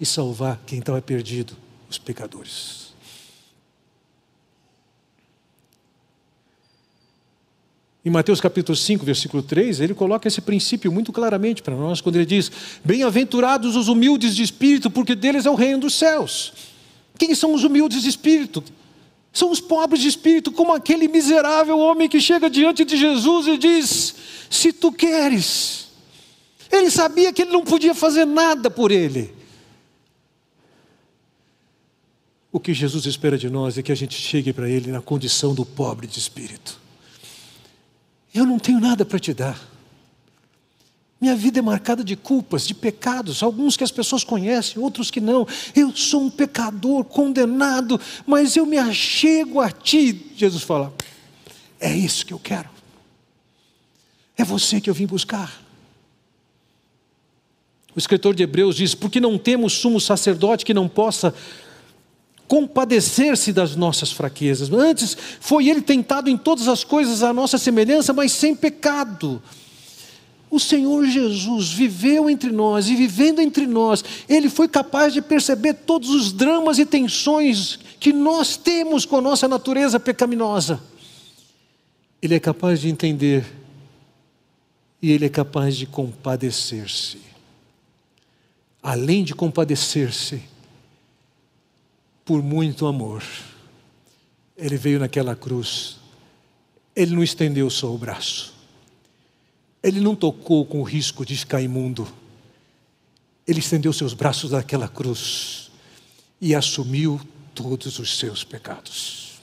e 0.00 0.06
salvar 0.06 0.60
quem 0.66 0.78
estava 0.78 1.00
perdido, 1.02 1.56
os 1.88 1.98
pecadores. 1.98 2.87
Em 8.04 8.10
Mateus 8.10 8.40
capítulo 8.40 8.76
5, 8.76 9.04
versículo 9.04 9.42
3, 9.42 9.80
ele 9.80 9.92
coloca 9.92 10.28
esse 10.28 10.40
princípio 10.40 10.90
muito 10.90 11.12
claramente 11.12 11.62
para 11.62 11.74
nós, 11.74 12.00
quando 12.00 12.16
ele 12.16 12.26
diz: 12.26 12.50
Bem-aventurados 12.84 13.74
os 13.74 13.88
humildes 13.88 14.36
de 14.36 14.42
espírito, 14.42 14.90
porque 14.90 15.14
deles 15.14 15.46
é 15.46 15.50
o 15.50 15.54
reino 15.54 15.80
dos 15.80 15.94
céus. 15.94 16.52
Quem 17.18 17.34
são 17.34 17.52
os 17.52 17.64
humildes 17.64 18.02
de 18.02 18.08
espírito? 18.08 18.62
São 19.32 19.50
os 19.50 19.60
pobres 19.60 20.00
de 20.00 20.08
espírito, 20.08 20.52
como 20.52 20.72
aquele 20.72 21.08
miserável 21.08 21.78
homem 21.78 22.08
que 22.08 22.20
chega 22.20 22.48
diante 22.48 22.84
de 22.84 22.96
Jesus 22.96 23.46
e 23.48 23.58
diz: 23.58 24.14
Se 24.48 24.72
tu 24.72 24.92
queres. 24.92 25.88
Ele 26.70 26.90
sabia 26.90 27.32
que 27.32 27.42
ele 27.42 27.52
não 27.52 27.64
podia 27.64 27.94
fazer 27.94 28.26
nada 28.26 28.70
por 28.70 28.92
ele. 28.92 29.34
O 32.52 32.60
que 32.60 32.72
Jesus 32.72 33.06
espera 33.06 33.36
de 33.36 33.50
nós 33.50 33.76
é 33.76 33.82
que 33.82 33.92
a 33.92 33.94
gente 33.94 34.14
chegue 34.14 34.52
para 34.52 34.68
ele 34.68 34.90
na 34.90 35.00
condição 35.00 35.54
do 35.54 35.64
pobre 35.64 36.06
de 36.06 36.18
espírito. 36.18 36.78
Eu 38.34 38.44
não 38.44 38.58
tenho 38.58 38.80
nada 38.80 39.04
para 39.04 39.18
te 39.18 39.32
dar. 39.32 39.58
Minha 41.20 41.34
vida 41.34 41.58
é 41.58 41.62
marcada 41.62 42.04
de 42.04 42.14
culpas, 42.14 42.66
de 42.66 42.74
pecados, 42.74 43.42
alguns 43.42 43.76
que 43.76 43.82
as 43.82 43.90
pessoas 43.90 44.22
conhecem, 44.22 44.80
outros 44.80 45.10
que 45.10 45.20
não. 45.20 45.46
Eu 45.74 45.94
sou 45.94 46.22
um 46.22 46.30
pecador 46.30 47.02
condenado, 47.04 48.00
mas 48.24 48.56
eu 48.56 48.64
me 48.64 48.78
achego 48.78 49.60
a 49.60 49.70
ti. 49.70 50.32
Jesus 50.36 50.62
fala: 50.62 50.94
É 51.80 51.92
isso 51.92 52.24
que 52.24 52.32
eu 52.32 52.38
quero. 52.38 52.68
É 54.36 54.44
você 54.44 54.80
que 54.80 54.88
eu 54.88 54.94
vim 54.94 55.06
buscar. 55.06 55.60
O 57.96 57.98
escritor 57.98 58.32
de 58.32 58.44
Hebreus 58.44 58.76
diz: 58.76 58.94
Porque 58.94 59.18
não 59.18 59.36
temos 59.36 59.72
sumo 59.72 60.00
sacerdote 60.00 60.64
que 60.64 60.72
não 60.72 60.88
possa 60.88 61.34
compadecer-se 62.48 63.52
das 63.52 63.76
nossas 63.76 64.10
fraquezas. 64.10 64.72
Antes 64.72 65.16
foi 65.38 65.68
ele 65.68 65.82
tentado 65.82 66.30
em 66.30 66.36
todas 66.36 66.66
as 66.66 66.82
coisas 66.82 67.22
à 67.22 67.32
nossa 67.32 67.58
semelhança, 67.58 68.12
mas 68.14 68.32
sem 68.32 68.56
pecado. 68.56 69.40
O 70.50 70.58
Senhor 70.58 71.04
Jesus 71.06 71.70
viveu 71.70 72.30
entre 72.30 72.50
nós 72.50 72.88
e 72.88 72.96
vivendo 72.96 73.40
entre 73.40 73.66
nós, 73.66 74.02
ele 74.26 74.48
foi 74.48 74.66
capaz 74.66 75.12
de 75.12 75.20
perceber 75.20 75.74
todos 75.74 76.08
os 76.08 76.32
dramas 76.32 76.78
e 76.78 76.86
tensões 76.86 77.78
que 78.00 78.14
nós 78.14 78.56
temos 78.56 79.04
com 79.04 79.16
a 79.16 79.20
nossa 79.20 79.46
natureza 79.46 80.00
pecaminosa. 80.00 80.80
Ele 82.22 82.34
é 82.34 82.40
capaz 82.40 82.80
de 82.80 82.88
entender 82.88 83.44
e 85.02 85.12
ele 85.12 85.26
é 85.26 85.28
capaz 85.28 85.76
de 85.76 85.84
compadecer-se. 85.84 87.18
Além 88.82 89.22
de 89.22 89.34
compadecer-se, 89.34 90.42
por 92.28 92.42
muito 92.42 92.86
amor. 92.86 93.24
Ele 94.54 94.76
veio 94.76 95.00
naquela 95.00 95.34
cruz, 95.34 95.96
ele 96.94 97.14
não 97.14 97.22
estendeu 97.22 97.70
só 97.70 97.90
o 97.90 97.96
braço, 97.96 98.52
ele 99.82 99.98
não 99.98 100.14
tocou 100.14 100.66
com 100.66 100.80
o 100.80 100.84
risco 100.84 101.24
de 101.24 101.34
ficar 101.34 101.62
imundo, 101.62 102.06
ele 103.46 103.60
estendeu 103.60 103.94
seus 103.94 104.12
braços 104.12 104.50
naquela 104.50 104.86
cruz 104.86 105.70
e 106.38 106.54
assumiu 106.54 107.18
todos 107.54 107.98
os 107.98 108.18
seus 108.18 108.44
pecados. 108.44 109.38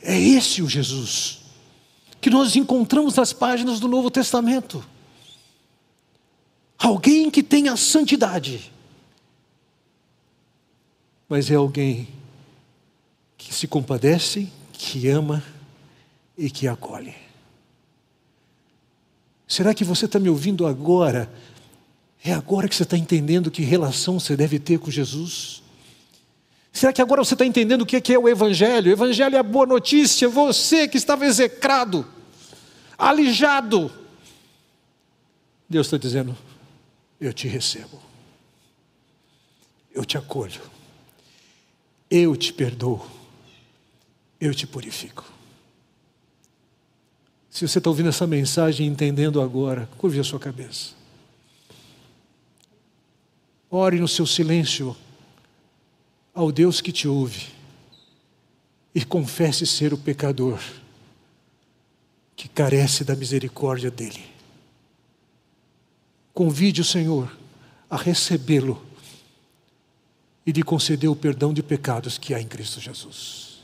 É 0.00 0.18
esse 0.18 0.62
o 0.62 0.68
Jesus 0.68 1.40
que 2.22 2.30
nós 2.30 2.56
encontramos 2.56 3.16
nas 3.16 3.34
páginas 3.34 3.78
do 3.80 3.86
Novo 3.86 4.10
Testamento. 4.10 4.82
Alguém 6.78 7.30
que 7.30 7.42
tem 7.42 7.68
a 7.68 7.76
santidade, 7.76 8.72
mas 11.34 11.50
é 11.50 11.56
alguém 11.56 12.06
que 13.36 13.52
se 13.52 13.66
compadece, 13.66 14.48
que 14.72 15.08
ama 15.08 15.42
e 16.38 16.48
que 16.48 16.68
acolhe. 16.68 17.12
Será 19.48 19.74
que 19.74 19.82
você 19.82 20.04
está 20.04 20.20
me 20.20 20.28
ouvindo 20.28 20.64
agora? 20.64 21.28
É 22.24 22.32
agora 22.32 22.68
que 22.68 22.76
você 22.76 22.84
está 22.84 22.96
entendendo 22.96 23.50
que 23.50 23.62
relação 23.62 24.20
você 24.20 24.36
deve 24.36 24.60
ter 24.60 24.78
com 24.78 24.92
Jesus? 24.92 25.60
Será 26.72 26.92
que 26.92 27.02
agora 27.02 27.24
você 27.24 27.34
está 27.34 27.44
entendendo 27.44 27.82
o 27.82 27.86
que 27.86 28.12
é 28.12 28.16
o 28.16 28.28
Evangelho? 28.28 28.90
O 28.90 28.92
Evangelho 28.92 29.34
é 29.34 29.40
a 29.40 29.42
boa 29.42 29.66
notícia. 29.66 30.28
Você 30.28 30.86
que 30.86 30.98
estava 30.98 31.26
execrado, 31.26 32.06
alijado. 32.96 33.90
Deus 35.68 35.88
está 35.88 35.96
dizendo: 35.96 36.38
Eu 37.20 37.32
te 37.32 37.48
recebo, 37.48 38.00
eu 39.92 40.04
te 40.04 40.16
acolho 40.16 40.74
eu 42.16 42.36
te 42.36 42.52
perdoo, 42.52 43.04
eu 44.40 44.54
te 44.54 44.68
purifico. 44.68 45.24
Se 47.50 47.66
você 47.66 47.78
está 47.78 47.90
ouvindo 47.90 48.08
essa 48.08 48.24
mensagem 48.24 48.86
entendendo 48.86 49.42
agora, 49.42 49.88
curve 49.98 50.20
a 50.20 50.24
sua 50.24 50.38
cabeça. 50.38 50.92
Ore 53.68 53.98
no 53.98 54.06
seu 54.06 54.26
silêncio 54.26 54.96
ao 56.32 56.52
Deus 56.52 56.80
que 56.80 56.92
te 56.92 57.08
ouve 57.08 57.48
e 58.94 59.04
confesse 59.04 59.66
ser 59.66 59.92
o 59.92 59.98
pecador 59.98 60.60
que 62.36 62.48
carece 62.48 63.02
da 63.02 63.16
misericórdia 63.16 63.90
dele. 63.90 64.24
Convide 66.32 66.80
o 66.80 66.84
Senhor 66.84 67.36
a 67.90 67.96
recebê-lo 67.96 68.93
e 70.46 70.52
lhe 70.52 70.62
conceder 70.62 71.10
o 71.10 71.16
perdão 71.16 71.52
de 71.52 71.62
pecados 71.62 72.18
que 72.18 72.34
há 72.34 72.40
em 72.40 72.46
Cristo 72.46 72.80
Jesus. 72.80 73.54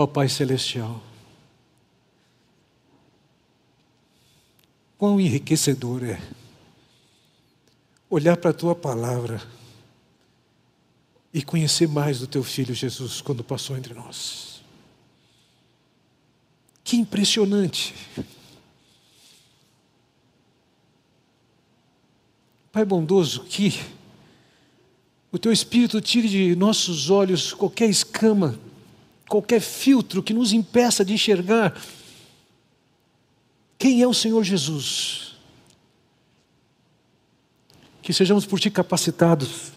Ó 0.00 0.06
Pai 0.06 0.28
Celestial, 0.28 1.02
quão 4.98 5.20
enriquecedor 5.20 6.04
é 6.04 6.20
olhar 8.10 8.36
para 8.36 8.50
a 8.50 8.54
Tua 8.54 8.74
palavra 8.74 9.40
e 11.32 11.40
conhecer 11.42 11.86
mais 11.86 12.18
do 12.18 12.26
Teu 12.26 12.42
Filho 12.42 12.74
Jesus 12.74 13.20
quando 13.20 13.44
passou 13.44 13.76
entre 13.76 13.94
nós. 13.94 14.60
Que 16.82 16.96
impressionante! 16.96 17.94
Pai 22.72 22.84
bondoso, 22.84 23.44
que 23.44 23.80
o 25.30 25.38
Teu 25.38 25.52
Espírito 25.52 26.00
tire 26.00 26.28
de 26.28 26.56
nossos 26.56 27.08
olhos 27.08 27.52
qualquer 27.52 27.88
escama 27.88 28.58
qualquer 29.28 29.60
filtro 29.60 30.22
que 30.22 30.32
nos 30.32 30.52
impeça 30.52 31.04
de 31.04 31.12
enxergar 31.12 31.78
quem 33.78 34.02
é 34.02 34.06
o 34.06 34.12
Senhor 34.12 34.42
Jesus. 34.42 35.36
Que 38.02 38.12
sejamos 38.12 38.44
por 38.44 38.58
Ti 38.58 38.70
capacitados 38.70 39.72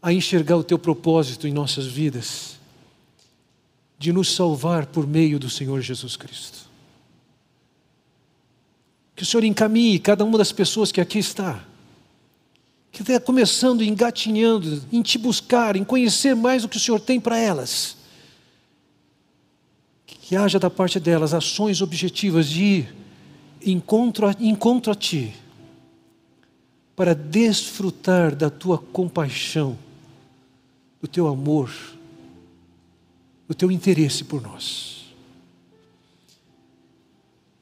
a 0.00 0.12
enxergar 0.12 0.56
o 0.56 0.64
Teu 0.64 0.78
propósito 0.78 1.46
em 1.46 1.52
nossas 1.52 1.84
vidas, 1.84 2.58
de 3.98 4.12
nos 4.12 4.34
salvar 4.34 4.86
por 4.86 5.06
meio 5.06 5.38
do 5.38 5.50
Senhor 5.50 5.80
Jesus 5.82 6.16
Cristo. 6.16 6.70
Que 9.14 9.24
o 9.24 9.26
Senhor 9.26 9.44
encaminhe 9.44 9.98
cada 9.98 10.24
uma 10.24 10.38
das 10.38 10.52
pessoas 10.52 10.90
que 10.90 11.00
aqui 11.00 11.18
está, 11.18 11.62
que 12.90 13.02
está 13.02 13.20
começando, 13.20 13.82
engatinhando, 13.82 14.82
em 14.90 15.02
Te 15.02 15.18
buscar, 15.18 15.76
em 15.76 15.84
conhecer 15.84 16.34
mais 16.34 16.64
o 16.64 16.68
que 16.68 16.78
o 16.78 16.80
Senhor 16.80 17.00
tem 17.00 17.20
para 17.20 17.36
elas 17.36 17.99
que 20.30 20.36
haja 20.36 20.60
da 20.60 20.70
parte 20.70 21.00
delas 21.00 21.34
ações 21.34 21.82
objetivas 21.82 22.46
de 22.46 22.62
ir 22.62 22.94
encontro 23.66 24.28
a, 24.28 24.36
encontro 24.38 24.92
a 24.92 24.94
Ti, 24.94 25.34
para 26.94 27.16
desfrutar 27.16 28.36
da 28.36 28.48
Tua 28.48 28.78
compaixão, 28.78 29.76
do 31.02 31.08
Teu 31.08 31.26
amor, 31.26 31.74
do 33.48 33.56
Teu 33.56 33.72
interesse 33.72 34.22
por 34.22 34.40
nós. 34.40 35.12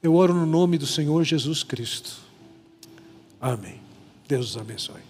Eu 0.03 0.13
oro 0.13 0.35
no 0.35 0.45
nome 0.45 0.77
do 0.77 0.85
Senhor 0.85 1.23
Jesus 1.23 1.63
Cristo. 1.63 2.17
Amém. 3.41 3.81
Deus 4.27 4.51
os 4.51 4.57
abençoe. 4.57 5.08